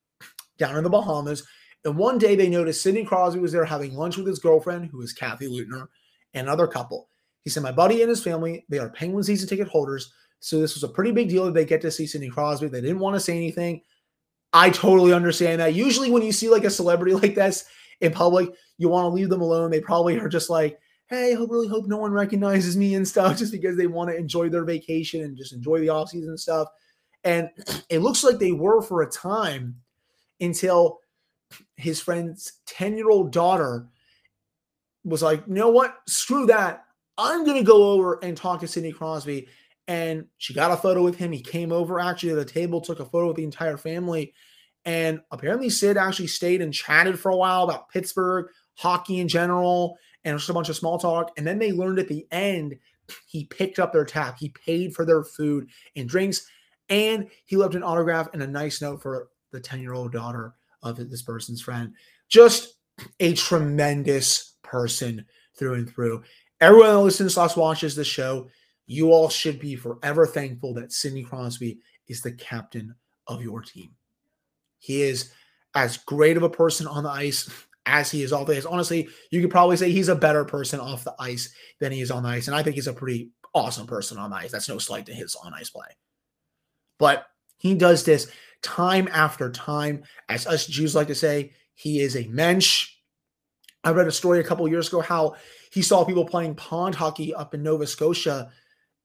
down 0.58 0.78
in 0.78 0.84
the 0.84 0.90
Bahamas. 0.90 1.44
And 1.86 1.98
one 1.98 2.18
day 2.18 2.36
they 2.36 2.50
noticed 2.50 2.82
Sidney 2.82 3.04
Crosby 3.04 3.40
was 3.40 3.52
there 3.52 3.66
having 3.66 3.94
lunch 3.94 4.18
with 4.18 4.28
his 4.28 4.40
girlfriend, 4.40 4.90
who 4.90 5.02
is 5.02 5.14
Kathy 5.14 5.48
Leutner, 5.48 5.88
and 6.34 6.48
another 6.48 6.68
couple. 6.68 7.10
He 7.44 7.50
said, 7.50 7.64
My 7.64 7.72
buddy 7.72 8.02
and 8.02 8.10
his 8.10 8.24
family, 8.24 8.66
they 8.70 8.80
are 8.80 8.90
Penguin 8.90 9.24
season 9.24 9.50
ticket 9.50 9.68
holders. 9.68 10.14
So 10.40 10.60
this 10.60 10.76
was 10.76 10.84
a 10.84 10.90
pretty 10.90 11.12
big 11.12 11.30
deal 11.30 11.46
that 11.46 11.54
they 11.54 11.66
get 11.66 11.82
to 11.82 11.92
see 11.92 12.08
Sidney 12.08 12.30
Crosby. 12.30 12.68
They 12.68 12.82
didn't 12.82 13.00
want 13.00 13.16
to 13.16 13.20
say 13.20 13.36
anything. 13.36 13.82
I 14.54 14.70
totally 14.70 15.14
understand 15.14 15.60
that. 15.62 15.74
Usually, 15.74 16.12
when 16.12 16.24
you 16.24 16.32
see 16.32 16.50
like 16.50 16.64
a 16.64 16.70
celebrity 16.70 17.14
like 17.22 17.36
this, 17.36 17.66
in 18.02 18.12
public, 18.12 18.50
you 18.78 18.90
want 18.90 19.06
to 19.06 19.10
leave 19.10 19.30
them 19.30 19.42
alone. 19.42 19.72
They 19.72 19.80
probably 19.80 20.20
are 20.20 20.30
just 20.30 20.50
like, 20.50 20.78
hey, 21.08 21.36
I 21.36 21.40
really 21.40 21.68
hope 21.68 21.88
no 21.88 21.98
one 21.98 22.12
recognizes 22.12 22.78
me 22.78 22.96
and 22.96 23.08
stuff, 23.08 23.38
just 23.40 23.52
because 23.52 23.78
they 23.78 23.88
want 23.88 24.10
to 24.10 24.18
enjoy 24.18 24.50
their 24.50 24.66
vacation 24.66 25.24
and 25.24 25.38
just 25.38 25.54
enjoy 25.54 25.80
the 25.80 25.88
offseason 25.88 26.28
and 26.28 26.40
stuff. 26.40 26.68
And 27.24 27.50
it 27.90 28.00
looks 28.00 28.24
like 28.24 28.40
they 28.40 28.52
were 28.52 28.82
for 28.82 29.02
a 29.02 29.10
time 29.10 29.76
until 30.44 31.00
his 31.76 32.00
friend's 32.00 32.54
10 32.68 32.98
year 32.98 33.10
old 33.10 33.32
daughter 33.32 33.88
was 35.04 35.22
like, 35.22 35.44
you 35.48 35.54
know 35.54 35.70
what? 35.70 35.98
Screw 36.08 36.46
that. 36.48 36.86
I'm 37.18 37.46
going 37.46 37.58
to 37.58 37.64
go 37.64 37.92
over 37.92 38.24
and 38.24 38.36
talk 38.36 38.62
to 38.62 38.68
Sidney 38.68 38.92
Crosby. 38.92 39.48
And 39.88 40.26
she 40.38 40.54
got 40.54 40.72
a 40.72 40.78
photo 40.78 41.04
with 41.04 41.18
him. 41.18 41.32
He 41.32 41.42
came 41.42 41.72
over 41.72 42.00
actually 42.00 42.30
to 42.30 42.36
the 42.36 42.46
table, 42.46 42.80
took 42.80 43.00
a 43.00 43.06
photo 43.06 43.28
with 43.28 43.36
the 43.36 43.44
entire 43.44 43.78
family. 43.78 44.34
And 44.86 45.22
apparently, 45.32 45.70
Sid 45.70 45.98
actually 45.98 46.28
stayed 46.28 46.62
and 46.62 46.74
chatted 46.74 47.20
for 47.20 47.32
a 47.32 47.36
while 47.36 47.64
about 47.64 47.90
Pittsburgh, 47.90 48.48
hockey 48.76 49.20
in 49.20 49.28
general, 49.28 49.98
and 50.24 50.38
just 50.38 50.50
a 50.50 50.54
bunch 50.54 50.70
of 50.70 50.76
small 50.76 50.98
talk. 50.98 51.32
And 51.38 51.46
then 51.46 51.60
they 51.60 51.72
learned 51.72 52.00
at 52.00 52.08
the 52.08 52.26
end 52.32 52.78
he 53.28 53.46
picked 53.46 53.80
up 53.80 53.92
their 53.92 54.06
tab, 54.06 54.36
he 54.38 54.50
paid 54.50 54.96
for 54.96 55.06
their 55.06 55.24
food 55.24 55.68
and 55.96 56.08
drinks, 56.08 56.48
and 56.90 57.30
he 57.46 57.58
left 57.58 57.76
an 57.76 57.84
autograph 57.84 58.30
and 58.34 58.42
a 58.42 58.48
nice 58.48 58.82
note 58.82 59.02
for 59.02 59.30
the 59.54 59.60
10 59.62 59.80
year 59.80 59.94
old 59.94 60.12
daughter 60.12 60.54
of 60.82 60.98
this 60.98 61.22
person's 61.22 61.62
friend. 61.62 61.94
Just 62.28 62.76
a 63.22 63.34
tremendous 63.34 64.56
person 64.64 65.26
through 65.58 65.76
and 65.76 65.90
through. 65.90 66.24
Everyone 66.60 66.90
that 66.90 67.00
listens 67.00 67.36
slash 67.36 67.56
watches 67.56 67.96
the 67.96 68.04
show, 68.04 68.50
you 68.86 69.12
all 69.12 69.30
should 69.30 69.60
be 69.60 69.76
forever 69.76 70.26
thankful 70.26 70.74
that 70.74 70.92
Sidney 70.92 71.24
Crosby 71.24 71.80
is 72.08 72.22
the 72.22 72.32
captain 72.34 72.94
of 73.28 73.42
your 73.42 73.62
team. 73.62 73.92
He 74.80 75.04
is 75.04 75.32
as 75.76 75.98
great 75.98 76.38
of 76.38 76.44
a 76.44 76.50
person 76.50 76.88
on 76.88 77.04
the 77.04 77.10
ice 77.10 77.50
as 77.86 78.12
he 78.12 78.24
is 78.24 78.34
off 78.34 78.48
the 78.48 78.58
ice. 78.58 78.66
Honestly, 78.66 79.08
you 79.32 79.42
could 79.42 79.52
probably 79.52 79.78
say 79.78 79.92
he's 79.92 80.10
a 80.10 80.16
better 80.16 80.46
person 80.46 80.80
off 80.80 81.04
the 81.04 81.16
ice 81.20 81.54
than 81.80 81.92
he 81.92 82.02
is 82.02 82.12
on 82.12 82.24
the 82.24 82.30
ice. 82.30 82.48
And 82.48 82.56
I 82.56 82.64
think 82.64 82.76
he's 82.76 82.88
a 82.88 82.94
pretty 82.94 83.30
awesome 83.54 83.88
person 83.88 84.18
on 84.18 84.30
the 84.30 84.38
ice. 84.38 84.52
That's 84.52 84.70
no 84.70 84.78
slight 84.78 85.06
to 85.08 85.14
his 85.14 85.36
on 85.36 85.54
ice 85.54 85.70
play. 85.70 85.88
But 87.00 87.26
he 87.58 87.76
does 87.76 88.04
this 88.04 88.30
time 88.64 89.08
after 89.12 89.52
time. 89.52 90.04
As 90.30 90.48
us 90.48 90.66
Jews 90.66 90.96
like 90.96 91.08
to 91.08 91.16
say, 91.16 91.54
he 91.76 92.00
is 92.00 92.16
a 92.16 92.28
mensch. 92.28 92.90
I 93.84 93.92
read 93.92 94.08
a 94.08 94.12
story 94.12 94.40
a 94.40 94.44
couple 94.44 94.68
years 94.68 94.88
ago 94.88 95.02
how 95.02 95.36
he 95.72 95.82
saw 95.82 96.06
people 96.06 96.26
playing 96.26 96.56
pond 96.56 96.96
hockey 96.96 97.36
up 97.36 97.54
in 97.54 97.62
Nova 97.64 97.86
Scotia 97.86 98.52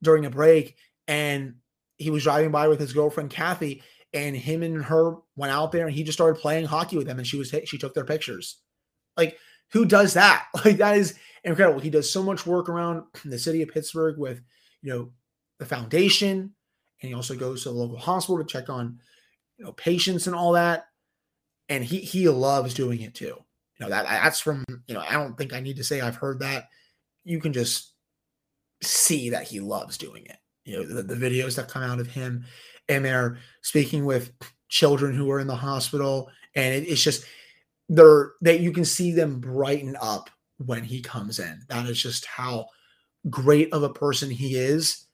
during 0.02 0.24
a 0.24 0.30
break, 0.30 0.76
and 1.06 1.54
he 1.96 2.10
was 2.10 2.22
driving 2.22 2.50
by 2.50 2.68
with 2.68 2.78
his 2.78 2.92
girlfriend 2.92 3.30
Kathy, 3.30 3.82
and 4.12 4.36
him 4.36 4.62
and 4.62 4.84
her 4.84 5.16
went 5.36 5.52
out 5.52 5.72
there, 5.72 5.86
and 5.86 5.94
he 5.94 6.04
just 6.04 6.16
started 6.16 6.40
playing 6.40 6.66
hockey 6.66 6.96
with 6.96 7.06
them, 7.06 7.18
and 7.18 7.26
she 7.26 7.38
was 7.38 7.54
she 7.64 7.78
took 7.78 7.94
their 7.94 8.04
pictures. 8.04 8.58
Like, 9.16 9.38
who 9.72 9.84
does 9.84 10.14
that? 10.14 10.46
Like, 10.64 10.78
that 10.78 10.96
is 10.96 11.14
incredible. 11.44 11.80
He 11.80 11.90
does 11.90 12.10
so 12.10 12.22
much 12.22 12.46
work 12.46 12.68
around 12.68 13.04
the 13.24 13.38
city 13.38 13.62
of 13.62 13.70
Pittsburgh 13.70 14.18
with, 14.18 14.40
you 14.82 14.92
know, 14.92 15.10
the 15.58 15.66
foundation, 15.66 16.54
and 17.02 17.08
he 17.08 17.14
also 17.14 17.34
goes 17.34 17.62
to 17.62 17.70
the 17.70 17.74
local 17.74 17.98
hospital 17.98 18.38
to 18.38 18.44
check 18.44 18.68
on, 18.68 19.00
you 19.58 19.64
know, 19.64 19.72
patients 19.72 20.26
and 20.26 20.34
all 20.34 20.52
that. 20.52 20.86
And 21.68 21.84
he 21.84 21.98
he 21.98 22.28
loves 22.28 22.72
doing 22.72 23.02
it 23.02 23.14
too. 23.14 23.36
You 23.78 23.86
know, 23.86 23.88
that 23.90 24.06
that's 24.06 24.40
from, 24.40 24.64
you 24.86 24.94
know, 24.94 25.04
I 25.06 25.12
don't 25.12 25.36
think 25.36 25.52
I 25.52 25.60
need 25.60 25.76
to 25.76 25.84
say 25.84 26.00
I've 26.00 26.16
heard 26.16 26.40
that. 26.40 26.68
You 27.24 27.40
can 27.40 27.52
just 27.52 27.92
see 28.82 29.30
that 29.30 29.46
he 29.46 29.60
loves 29.60 29.98
doing 29.98 30.24
it. 30.24 30.38
You 30.64 30.78
know, 30.78 30.94
the, 30.94 31.02
the 31.02 31.14
videos 31.14 31.56
that 31.56 31.68
come 31.68 31.82
out 31.82 32.00
of 32.00 32.06
him 32.06 32.44
and 32.88 33.04
they're 33.04 33.38
speaking 33.62 34.04
with 34.04 34.32
children 34.68 35.14
who 35.14 35.30
are 35.30 35.40
in 35.40 35.46
the 35.46 35.54
hospital. 35.54 36.30
And 36.54 36.74
it, 36.74 36.88
it's 36.88 37.02
just 37.02 37.24
they're 37.88 38.32
that 38.42 38.60
you 38.60 38.72
can 38.72 38.84
see 38.84 39.12
them 39.12 39.40
brighten 39.40 39.96
up 40.00 40.30
when 40.58 40.84
he 40.84 41.00
comes 41.00 41.38
in. 41.38 41.60
That 41.68 41.86
is 41.86 42.00
just 42.00 42.26
how 42.26 42.66
great 43.30 43.72
of 43.72 43.82
a 43.82 43.92
person 43.92 44.30
he 44.30 44.56
is. 44.56 45.06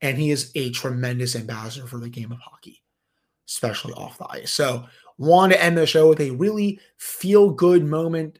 And 0.00 0.18
he 0.18 0.30
is 0.30 0.50
a 0.54 0.70
tremendous 0.70 1.36
ambassador 1.36 1.86
for 1.86 1.98
the 1.98 2.08
game 2.08 2.32
of 2.32 2.38
hockey, 2.38 2.81
especially 3.52 3.92
off 3.94 4.18
the 4.18 4.26
ice. 4.30 4.52
So 4.52 4.84
want 5.18 5.52
to 5.52 5.62
end 5.62 5.76
the 5.76 5.86
show 5.86 6.08
with 6.08 6.20
a 6.20 6.30
really 6.30 6.80
feel 6.96 7.50
good 7.50 7.84
moment 7.84 8.38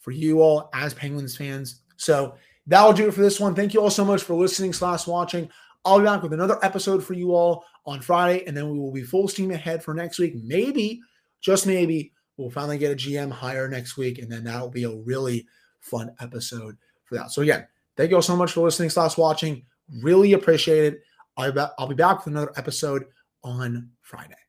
for 0.00 0.12
you 0.12 0.40
all 0.40 0.70
as 0.72 0.94
Penguins 0.94 1.36
fans. 1.36 1.82
So 1.96 2.36
that'll 2.66 2.92
do 2.92 3.08
it 3.08 3.14
for 3.14 3.22
this 3.22 3.40
one. 3.40 3.54
Thank 3.54 3.74
you 3.74 3.80
all 3.80 3.90
so 3.90 4.04
much 4.04 4.22
for 4.22 4.34
listening 4.34 4.72
slash 4.72 5.06
watching. 5.06 5.50
I'll 5.84 5.98
be 5.98 6.04
back 6.04 6.22
with 6.22 6.32
another 6.32 6.58
episode 6.64 7.04
for 7.04 7.14
you 7.14 7.34
all 7.34 7.64
on 7.84 8.00
Friday, 8.00 8.44
and 8.46 8.56
then 8.56 8.70
we 8.70 8.78
will 8.78 8.92
be 8.92 9.02
full 9.02 9.28
steam 9.28 9.50
ahead 9.50 9.82
for 9.82 9.94
next 9.94 10.18
week. 10.18 10.34
Maybe, 10.42 11.00
just 11.40 11.66
maybe, 11.66 12.12
we'll 12.36 12.50
finally 12.50 12.78
get 12.78 12.92
a 12.92 12.96
GM 12.96 13.30
hire 13.30 13.68
next 13.68 13.96
week, 13.96 14.18
and 14.18 14.30
then 14.30 14.44
that'll 14.44 14.70
be 14.70 14.84
a 14.84 14.96
really 14.96 15.46
fun 15.80 16.10
episode 16.20 16.76
for 17.04 17.14
that. 17.14 17.30
So 17.30 17.42
again, 17.42 17.66
thank 17.96 18.10
you 18.10 18.16
all 18.16 18.22
so 18.22 18.36
much 18.36 18.52
for 18.52 18.62
listening 18.62 18.90
slash 18.90 19.16
watching. 19.16 19.64
Really 20.02 20.32
appreciate 20.32 20.92
it. 20.92 21.00
I'll 21.36 21.86
be 21.86 21.94
back 21.94 22.18
with 22.18 22.34
another 22.34 22.52
episode 22.56 23.04
on 23.44 23.90
Friday. 24.06 24.45